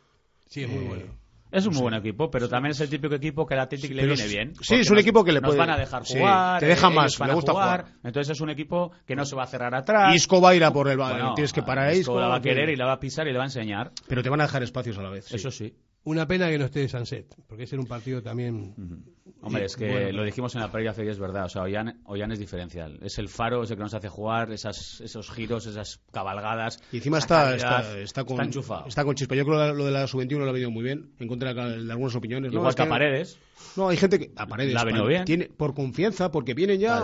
[0.47, 1.26] sí, es muy eh, bueno.
[1.51, 4.07] Es un muy buen equipo, pero también es el típico equipo que al Atlético le
[4.07, 4.53] viene bien.
[4.61, 5.59] Sí, es un equipo que le puede...
[5.59, 6.61] van a dejar jugar.
[6.61, 7.84] te deja más, le gusta jugar.
[8.05, 10.14] Entonces es un equipo que no se va a cerrar atrás.
[10.14, 10.99] Isco va a ir a por el
[11.34, 12.20] tienes que parar a Isco.
[12.20, 13.91] la va a querer y la va a pisar y le va a enseñar.
[14.07, 15.32] Pero te van a dejar espacios a la vez.
[15.32, 15.74] Eso sí.
[16.07, 19.03] Una pena que no esté de Sanset, porque ese era un partido también.
[19.43, 21.47] Hombre, es que lo dijimos en la previa hace es verdad.
[21.47, 23.01] O sea, Ollán, es diferencial.
[23.03, 26.81] Es el faro, es el que nos hace jugar, esas, esos giros, esas cabalgadas.
[26.93, 27.83] Y encima está, está,
[28.25, 29.35] con, está, con chispa.
[29.35, 31.91] Yo creo que lo de la sub-21 lo ha venido muy bien, en contra de,
[31.91, 32.53] algunas opiniones.
[32.53, 33.37] Igual que a Paredes.
[33.75, 34.31] No, hay gente que.
[34.37, 34.75] A Paredes.
[34.75, 35.25] La ha venido bien.
[35.25, 37.03] Tiene, por confianza, porque vienen ya.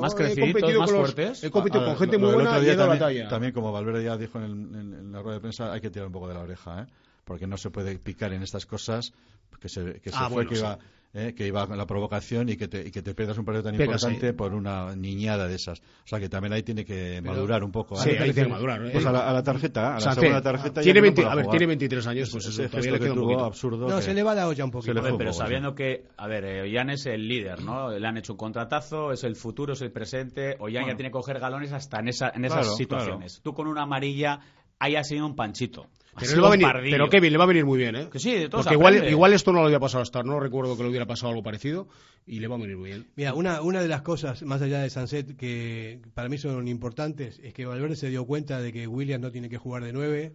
[0.00, 1.44] más crecidos, más fuertes.
[1.44, 3.28] He competido con gente muy buena y he dado batalla.
[3.28, 6.12] También, como Valverde ya dijo en, en la rueda de prensa, hay que tirar un
[6.12, 6.86] poco de la oreja, ¿eh?
[7.24, 9.12] Porque no se puede picar en estas cosas
[9.60, 10.78] que se, que se ah, fue que iba
[11.12, 13.64] eh, que iba con la provocación y que te, y que te pierdas un partido
[13.64, 15.80] tan importante por una niñada de esas.
[15.80, 17.96] O sea que también ahí tiene que madurar un poco.
[17.96, 18.18] Sí, ¿eh?
[18.20, 18.86] ahí tiene que madurar.
[18.86, 18.90] ¿eh?
[18.92, 20.82] Pues a la, tarjeta, a la segunda tarjeta.
[20.82, 23.44] Tiene, 20, a ver, tiene 23 años, pues eso todavía le queda un poquito.
[23.44, 23.88] absurdo.
[23.88, 25.02] No, se le va la olla un poquito.
[25.18, 27.90] pero sabiendo que, a ver, Ollán es el líder, ¿no?
[27.90, 30.54] Le han hecho un contratazo, es el futuro, es el presente.
[30.60, 33.40] Ollán ya tiene que coger galones hasta en, esa, en esas situaciones.
[33.42, 34.38] Tú con una amarilla
[34.78, 35.88] haya sido un panchito.
[36.18, 38.08] Pero, va a pero Kevin le va a venir muy bien, ¿eh?
[38.10, 40.88] Que sí, Porque igual, igual, esto no lo había pasado hasta, no recuerdo que le
[40.88, 41.88] hubiera pasado algo parecido
[42.26, 43.06] y le va a venir muy bien.
[43.16, 47.40] Mira, una, una de las cosas, más allá de Sanset, que para mí son importantes,
[47.42, 50.34] es que Valverde se dio cuenta de que Williams no tiene que jugar de nueve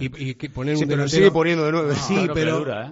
[0.00, 1.94] y, y que poner un pero sigue poniendo de nueve.
[1.94, 2.90] sí, pero, ¿eh?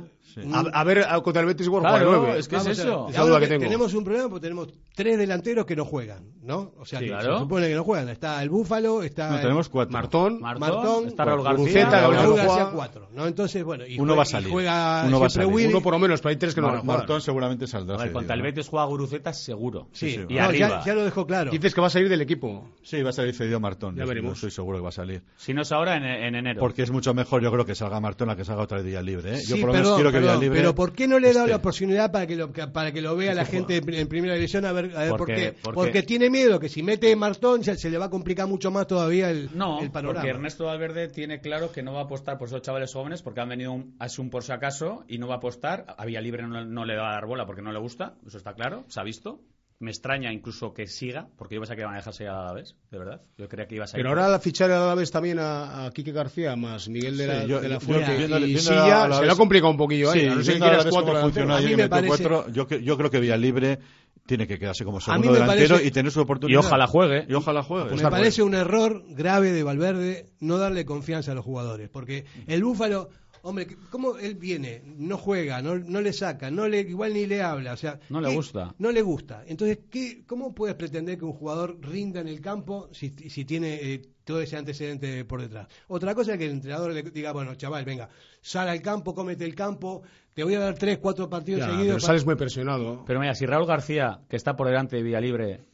[0.73, 2.39] A, ver, contra el Betis igual claro, juega 9.
[2.39, 3.09] Es que es eso.
[3.09, 6.73] que Tenemos un problema porque tenemos tres delanteros que no juegan, ¿no?
[6.79, 8.09] O sea, que se supone que no juegan.
[8.09, 9.93] Está el Búfalo, está no, tenemos cuatro.
[9.93, 13.27] Martón, Martón, está Raúl García, Raúl García, cuatro, ¿no?
[13.27, 14.51] Entonces, bueno, y uno va a salir.
[14.51, 15.69] Juega uno va a salir.
[15.69, 16.83] Uno por lo menos, pero hay tres que no van a.
[16.83, 17.97] Martón seguramente saldrá.
[17.97, 19.89] A ver, contra el Betis juega Guruceta seguro.
[19.93, 20.83] Sí, y arriba.
[20.85, 21.51] Ya, lo dejó claro.
[21.51, 22.71] Dices que va a salir del equipo.
[22.83, 23.97] Sí, va a salir cedido Martón.
[23.97, 24.35] Ya veremos.
[24.35, 25.23] Estoy seguro que va a salir.
[25.37, 26.61] Si no es ahora, en, enero.
[26.61, 29.39] Porque es mucho mejor, yo creo, que salga Martón a que salga otra día libre.
[29.47, 30.59] Yo por lo menos quiero que libre.
[30.59, 33.17] Pero ¿por qué no le he dado la oportunidad para que lo, para que lo
[33.17, 35.55] vea la gente en, primera división a ver, a ver por qué?
[35.63, 39.31] Porque tiene miedo que si mete Martón se, le va a complicar mucho más todavía
[39.31, 40.21] el, no, el panorama.
[40.21, 43.41] porque Ernesto Valverde tiene claro que no va a apostar por esos chavales jóvenes porque
[43.41, 45.87] han venido un, a un por si acaso y no va a apostar.
[45.97, 48.39] A Vía Libre no, no le va a dar bola porque no le gusta, eso
[48.39, 49.41] está claro, se ha visto
[49.83, 52.99] me extraña incluso que siga, porque yo pensaba que iban a dejarse a Alavés, de
[52.99, 53.21] verdad.
[53.37, 56.13] Yo creía que iba a Pero ahora la fichar a Alavés también a, a Quique
[56.13, 58.15] García, más Miguel de la, de la Fuente
[58.47, 60.27] y Silla, se lo ha complicado un poquillo ahí.
[60.27, 63.81] no sé si cuatro funciona me cuatro, yo, yo creo que Vía Libre
[64.27, 66.63] tiene que quedarse como segundo delantero y tener su oportunidad.
[66.63, 67.27] Y ojalá juegue.
[67.29, 67.97] Y ojalá juegue.
[67.97, 72.63] me parece un error grave de Valverde no darle confianza a los jugadores, porque el
[72.63, 73.09] Búfalo
[73.43, 74.83] hombre, ¿cómo él viene?
[74.85, 77.99] No juega, no, no le saca, no le, igual ni le habla, o sea...
[78.09, 78.75] No le gusta.
[78.79, 79.45] No le gusta.
[79.47, 83.75] Entonces, ¿qué, ¿cómo puedes pretender que un jugador rinda en el campo si, si tiene
[83.75, 85.69] eh, todo ese antecedente por detrás?
[85.89, 88.09] Otra cosa es que el entrenador le diga, bueno, chaval, venga,
[88.41, 90.03] sal al campo, cómete el campo,
[90.35, 91.97] te voy a dar tres, cuatro partidos seguidos...
[91.97, 93.05] Pero sales muy presionado.
[93.07, 95.65] Pero mira, si Raúl García, que está por delante de Vía Libre,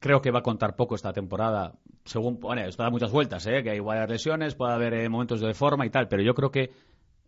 [0.00, 1.74] creo que va a contar poco esta temporada.
[2.08, 3.62] Según, bueno, esto da muchas vueltas, ¿eh?
[3.62, 6.50] que hay varias lesiones, puede haber eh, momentos de forma y tal, pero yo creo
[6.50, 6.72] que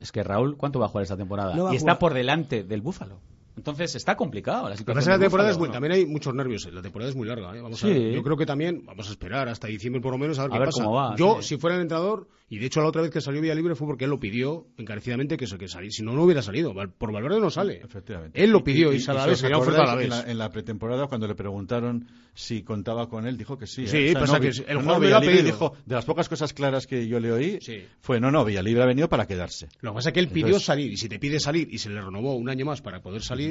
[0.00, 1.54] es que Raúl, ¿cuánto va a jugar esta temporada?
[1.70, 3.20] y está por delante del Búfalo.
[3.61, 5.12] Entonces está complicado la situación.
[5.12, 6.66] La, temporada es muy, también hay muchos nervios.
[6.72, 7.54] La temporada es muy larga.
[7.54, 7.61] ¿eh?
[7.61, 10.44] Vamos a yo creo que también vamos a esperar hasta diciembre por lo menos a
[10.44, 10.82] ver qué pasa.
[10.82, 13.42] Cómo va, yo, si fuera el entrenador, y de hecho la otra vez que salió
[13.42, 15.92] Vía Libre fue porque él lo pidió encarecidamente que, que saliera.
[15.92, 16.72] Si no, no hubiera salido.
[16.72, 17.82] Por Valverde no sale.
[17.84, 18.42] Efectivamente.
[18.42, 22.62] Él lo pidió y, y, a la vez, En la, pretemporada, cuando le preguntaron si
[22.62, 23.86] contaba con él, dijo que sí.
[23.86, 27.06] Sí, pasa que el jugador me lo ha Dijo, de las pocas cosas claras que
[27.06, 27.58] yo le oí,
[28.00, 29.68] fue no, no, Libre ha venido para quedarse.
[29.80, 31.90] Lo que pasa es que él pidió salir, y si te pide salir y se
[31.90, 33.49] le renovó un año más para poder salir,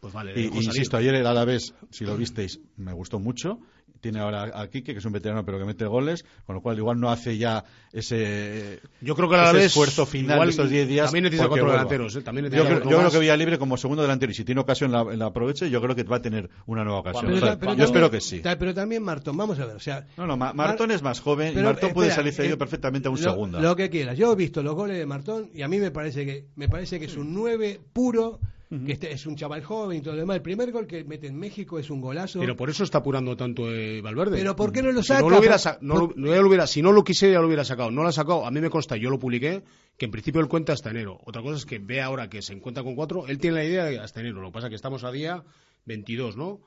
[0.00, 0.32] pues vale.
[0.40, 3.60] Y, insisto, ayer el Alavés, si lo visteis, me gustó mucho
[4.00, 6.76] tiene ahora a Quique, que es un veterano pero que mete goles, con lo cual
[6.78, 10.88] igual no hace ya ese, yo creo que la ese esfuerzo final de estos 10
[10.88, 11.06] días.
[11.06, 12.16] También necesita cuatro delanteros.
[12.16, 12.22] ¿eh?
[12.22, 14.92] También yo, creo, yo creo, que Villa Libre como segundo delantero y si tiene ocasión
[14.92, 17.34] la, la aproveche, yo creo que va a tener una nueva ocasión.
[17.76, 18.42] yo espero que sí.
[18.42, 19.76] Pero también Martón, vamos a ver.
[19.76, 23.08] O sea, no, no, Martón es más joven y Martón puede salir cedido eh, perfectamente
[23.08, 23.60] a un segundo.
[23.60, 24.16] Lo que quieras.
[24.16, 26.98] Yo he visto los goles de Martón y a mí me parece que, me parece
[26.98, 30.36] que es un 9 puro que este es un chaval joven y todo lo demás.
[30.36, 32.40] El primer gol que mete en México es un golazo.
[32.40, 34.38] Pero por eso está apurando tanto eh, Valverde.
[34.38, 35.20] Pero ¿por qué no lo saca?
[35.20, 37.90] Si no lo hubiera, no, lo hubiera, si no lo quisiera, ya lo hubiera sacado.
[37.90, 38.44] No lo ha sacado.
[38.44, 39.62] A mí me consta, yo lo publiqué,
[39.96, 41.20] que en principio él cuenta hasta enero.
[41.24, 43.26] Otra cosa es que ve ahora que se encuentra con cuatro.
[43.28, 44.40] Él tiene la idea de hasta enero.
[44.40, 45.44] Lo que pasa es que estamos a día
[45.84, 46.60] 22, ¿no?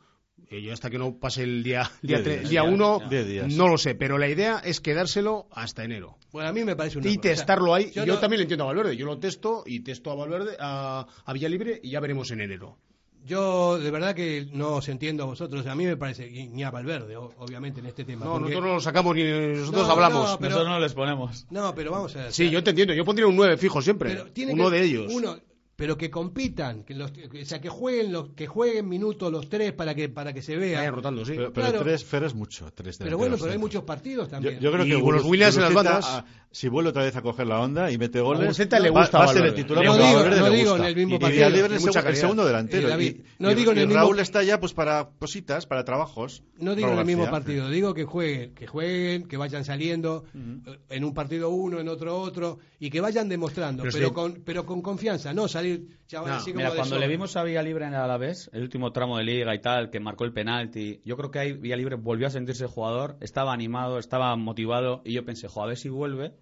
[0.50, 3.02] Eh, yo hasta que no pase el día día, día uno,
[3.50, 6.18] no lo sé, pero la idea es quedárselo hasta enero.
[6.32, 7.92] Bueno, a mí me parece una Y testarlo ahí.
[7.92, 8.96] Yo, también lo entiendo a Valverde.
[8.96, 12.78] Yo lo testo y testo a Valverde, a, a Villalibre y ya veremos en enero.
[13.26, 15.66] Yo de verdad que no os entiendo a vosotros.
[15.68, 18.26] A mí me parece, ni a Valverde, obviamente, en este tema.
[18.26, 20.38] No, nosotros no lo sacamos ni nosotros hablamos.
[20.38, 21.46] pero, nosotros no les ponemos.
[21.50, 22.34] No, pero vamos a ver.
[22.34, 22.94] Sí, yo te entiendo.
[22.94, 24.18] Yo pondría un 9 fijo siempre.
[24.50, 25.14] uno de ellos.
[25.14, 25.38] Uno,
[25.80, 29.72] pero que compitan, que los, o sea, que jueguen los, que jueguen minutos los tres
[29.72, 30.80] para que para que se vea.
[30.80, 31.36] Vayan rotando, sí.
[31.38, 34.60] Pero, pero tres, Fer es mucho, tres Pero bueno, pero hay muchos partidos también.
[34.60, 37.62] Yo, creo que los Williams en las bandas, si vuelve otra vez a coger la
[37.62, 39.86] onda y mete goles, a le gusta va, a ser el titular.
[39.86, 41.48] No, digo, no digo en el mismo partido.
[41.48, 43.02] Y libre el, segundo delantero.
[43.02, 44.02] y, no digo en el mismo...
[44.02, 46.44] Raúl está ya pues para cositas, para trabajos.
[46.58, 51.04] No digo en el mismo partido, digo que jueguen, que jueguen, que vayan saliendo en
[51.06, 55.34] un partido uno, en otro otro y que vayan demostrando, pero con pero con confianza,
[55.34, 55.69] no salir
[56.08, 59.54] chavales Mira, cuando le vimos a Libre en el Alavés, el último tramo de liga
[59.54, 63.18] y tal, que marcó el penalti, yo creo que ahí Libre volvió a sentirse jugador,
[63.22, 66.34] estaba animado, estaba motivado, y yo pensé, jo, a ver si vuelve,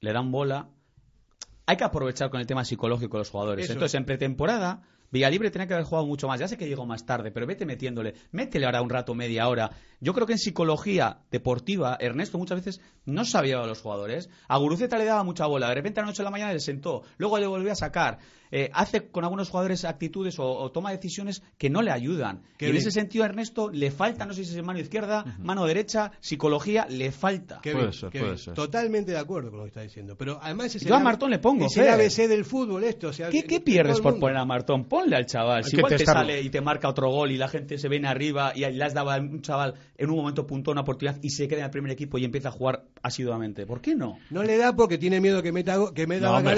[0.00, 0.70] le dan bola.
[1.66, 3.70] Hay que aprovechar con el tema psicológico de los jugadores.
[3.70, 4.82] Entonces, en pretemporada,
[5.12, 6.40] Villalibre tenía que haber jugado mucho más.
[6.40, 8.14] Ya sé que llegó más tarde, pero vete metiéndole.
[8.32, 9.70] Métele ahora un rato, media hora.
[10.02, 14.28] Yo creo que en psicología deportiva, Ernesto muchas veces no sabía a los jugadores.
[14.48, 15.68] A Guruceta le daba mucha bola.
[15.68, 17.04] De repente a la noche de la mañana le sentó.
[17.18, 18.18] Luego le volvió a sacar.
[18.54, 22.42] Eh, hace con algunos jugadores actitudes o, toma decisiones que no le ayudan.
[22.58, 25.64] Y en ese sentido, a Ernesto le falta, no sé si es mano izquierda, mano
[25.64, 27.62] derecha, psicología, le falta.
[27.62, 28.52] puede ser, puede ser.
[28.52, 30.16] Totalmente de acuerdo con lo que está diciendo.
[30.18, 31.64] Pero además Yo a Martón le pongo.
[31.64, 33.10] Es el ABC del fútbol esto.
[33.30, 34.84] ¿Qué, pierdes por poner a Martón?
[34.84, 35.64] Ponle al chaval.
[35.64, 38.52] Si igual te sale y te marca otro gol y la gente se viene arriba
[38.54, 41.48] y le has dado a un chaval en un momento puntual una oportunidad y se
[41.48, 43.66] queda en el primer equipo y empieza a jugar asiduamente.
[43.66, 44.18] ¿Por qué no?
[44.30, 46.54] No le da porque tiene miedo que meta que meta no, hombre,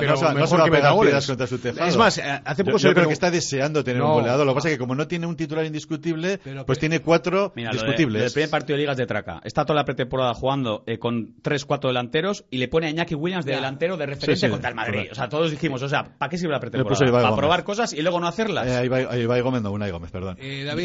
[0.00, 1.88] pero mejor que meta goles contra su tejado.
[1.88, 4.46] Es más, eh, hace poco yo, yo creo que está deseando tener un goleador.
[4.46, 8.24] Lo que pasa es que como no tiene un titular indiscutible, pues tiene cuatro discutibles.
[8.24, 9.40] el primer partido de ligas de Traca.
[9.44, 13.14] Está toda la pretemporada jugando eh, con tres, cuatro delanteros y le pone a Iñaki
[13.14, 15.08] Williams de delantero de referencia contra el Madrid.
[15.10, 17.22] O sea, todos dijimos, o sea, ¿para qué sirve la pretemporada?
[17.22, 18.66] ¿Para probar cosas y luego no hacerlas?
[18.66, 20.38] Eh, ahí, va, ahí va Gómez, no, una Gómez, perdón.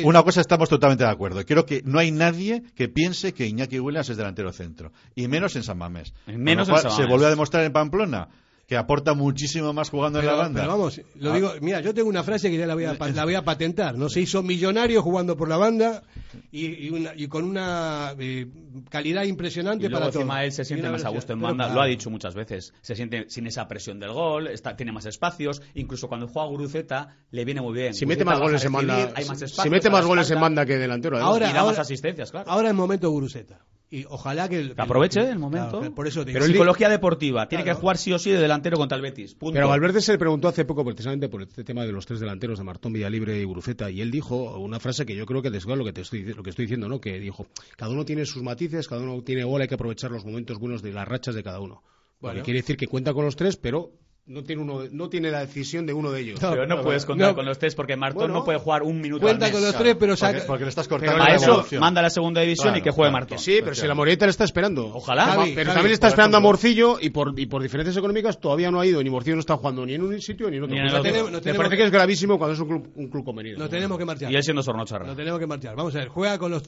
[0.04, 1.46] Una cosa estamos totalmente de acuerdo.
[1.46, 4.92] Creo que no hay nadie que piense que Iñaki Williams es delantero centro.
[5.14, 6.14] Y menos en San Mamés.
[6.26, 6.98] Menos en San Mamés.
[6.98, 8.30] Se volvió a demostrar en Pamplona
[8.68, 10.60] que aporta muchísimo más jugando en la banda.
[10.60, 11.60] Pero vamos, lo digo, ah.
[11.62, 14.10] mira, yo tengo una frase que ya la voy a, la voy a patentar, ¿no?
[14.10, 16.04] Se hizo millonario jugando por la banda
[16.52, 18.46] y, y, con una eh,
[18.90, 21.86] calidad impresionante y para encima él se siente más a gusto en banda, lo ha
[21.86, 26.10] dicho muchas veces, se siente sin esa presión del gol, está, tiene más espacios, incluso
[26.10, 27.94] cuando juega Guruceta le viene muy bien.
[27.94, 29.14] Si mete más goles en banda,
[29.46, 32.52] si mete más goles en banda que delantero, ahora, y da más asistencias, claro.
[32.52, 35.94] Ahora es momento Guruceta y ojalá que, aproveche el momento.
[35.94, 39.02] por eso pero psicología deportiva, tiene que jugar sí o sí de delantero contra el
[39.02, 39.36] Betis.
[39.40, 42.58] Pero Valverde se le preguntó hace poco precisamente por este tema de los tres delanteros
[42.60, 45.78] de Martón, Villalibre y Buruceta y él dijo una frase que yo creo que desglosa
[45.78, 47.00] lo que te estoy lo que estoy diciendo, ¿no?
[47.00, 50.26] Que dijo, cada uno tiene sus matices, cada uno tiene gol, hay que aprovechar los
[50.26, 51.84] momentos buenos de las rachas de cada uno.
[52.20, 52.42] Bueno.
[52.44, 53.92] quiere decir que cuenta con los tres, pero
[54.28, 56.42] no tiene uno no tiene la decisión de uno de ellos.
[56.42, 59.22] No, pero no, puedes contar con los tres porque Martón no puede jugar un minuto
[59.22, 62.10] Cuenta con los tres, pero porque, porque, le estás cortando a eso manda a la
[62.10, 63.40] segunda división y que juegue Martón.
[63.40, 64.92] Sí, pero si la Moreta le está esperando.
[64.94, 65.46] Ojalá.
[65.56, 68.86] pero también está esperando a Morcillo y por, y por diferencias económicas todavía no ha
[68.86, 69.02] ido.
[69.02, 70.76] Ni Morcillo no está jugando ni en un sitio ni en otro.
[70.76, 73.58] Me parece que es gravísimo cuando es un club, un club convenido.
[73.58, 74.32] No tenemos que marchar.
[74.32, 75.08] Y él siendo Sornocharra.
[75.08, 75.76] No tenemos que marchar.
[75.76, 76.64] Vamos a ver, juega con los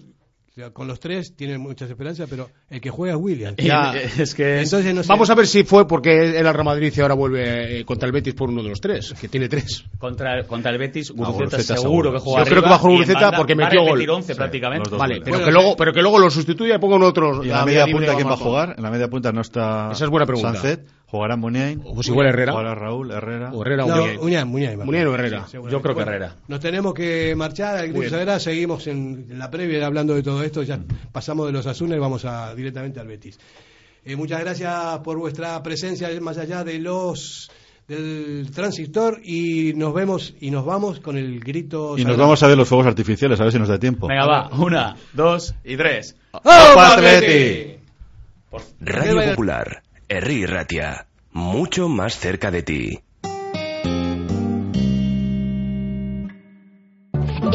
[0.73, 3.55] con los tres tiene muchas esperanzas, pero el que juega es William.
[3.57, 4.63] es que
[5.07, 8.11] Vamos a ver si fue porque el Real Madrid y ahora vuelve eh, contra el
[8.11, 9.85] Betis por uno de los tres, que tiene tres.
[9.97, 13.83] Contra, contra el Betis, Guruceta, seguro, que juega Yo creo que bajo Guruceta porque metió
[13.83, 14.09] gol.
[14.09, 14.89] 11 prácticamente.
[14.95, 17.45] Vale, pero, que luego, pero que luego lo sustituya y pongan otros.
[17.45, 18.75] ¿Y en la media punta quién va a jugar?
[18.77, 20.61] En la media punta no está Esa es buena pregunta.
[21.11, 21.81] ¿Jugará Muniain?
[21.85, 22.51] O si igual Herrera.
[22.51, 23.51] ¿Jugará Raúl, Herrera?
[23.51, 24.47] O Herrera no, Muniain.
[24.47, 25.47] Muniain, o Herrera.
[25.51, 26.35] Yo creo que Herrera.
[26.47, 30.61] Nos tenemos que marchar al Grito Seguimos en, la previa hablando de todo esto.
[30.61, 30.79] Ya
[31.11, 33.39] pasamos de los Azunes y vamos a, directamente al Betis.
[34.05, 37.49] Eh, muchas gracias por vuestra presencia más allá de los
[37.87, 41.97] del transistor y nos vemos y nos vamos con el grito.
[41.97, 44.07] Y nos vamos a ver los fuegos artificiales, a ver si nos da tiempo.
[44.07, 44.49] Venga, va.
[44.55, 46.15] Una, dos y tres.
[46.33, 47.79] ¡Oh, Atleti!
[48.79, 52.99] Radio Popular Herri Ratia, mucho más cerca de ti.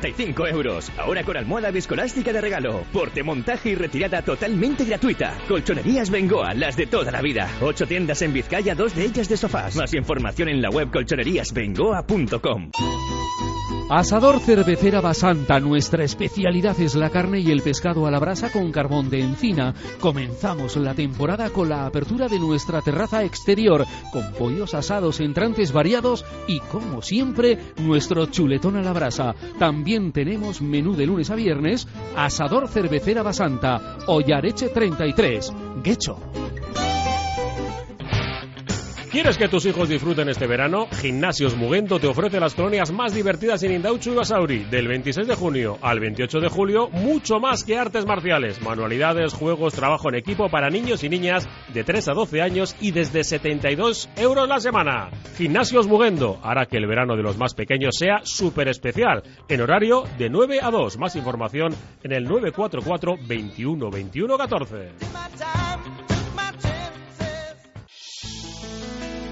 [0.00, 0.90] 135 euros.
[0.98, 2.84] Ahora con almohada viscolástica de regalo.
[2.92, 5.36] Porte, montaje y retirada totalmente gratuita.
[5.48, 7.48] Colchonerías Bengoa, las de toda la vida.
[7.60, 9.76] Ocho tiendas en Vizcaya, dos de ellas de sofás.
[9.76, 12.70] Más información en la web colchoneríasbengoa.com.
[13.90, 18.70] Asador Cervecera Basanta, nuestra especialidad es la carne y el pescado a la brasa con
[18.70, 19.74] carbón de encina.
[19.98, 26.26] Comenzamos la temporada con la apertura de nuestra terraza exterior, con pollos asados, entrantes variados
[26.46, 29.34] y, como siempre, nuestro chuletón a la brasa.
[29.58, 36.47] También tenemos menú de lunes a viernes, Asador Cervecera Basanta, Ollareche 33, Guecho.
[39.18, 40.86] ¿Quieres que tus hijos disfruten este verano?
[40.92, 44.58] Gimnasios Mugento te ofrece las colonias más divertidas en Indauchu y Basauri.
[44.70, 49.74] Del 26 de junio al 28 de julio, mucho más que artes marciales, manualidades, juegos,
[49.74, 54.08] trabajo en equipo para niños y niñas de 3 a 12 años y desde 72
[54.14, 55.10] euros la semana.
[55.36, 60.04] Gimnasios Mugendo hará que el verano de los más pequeños sea súper especial, en horario
[60.16, 60.96] de 9 a 2.
[60.96, 66.17] Más información en el 944 21 21 14.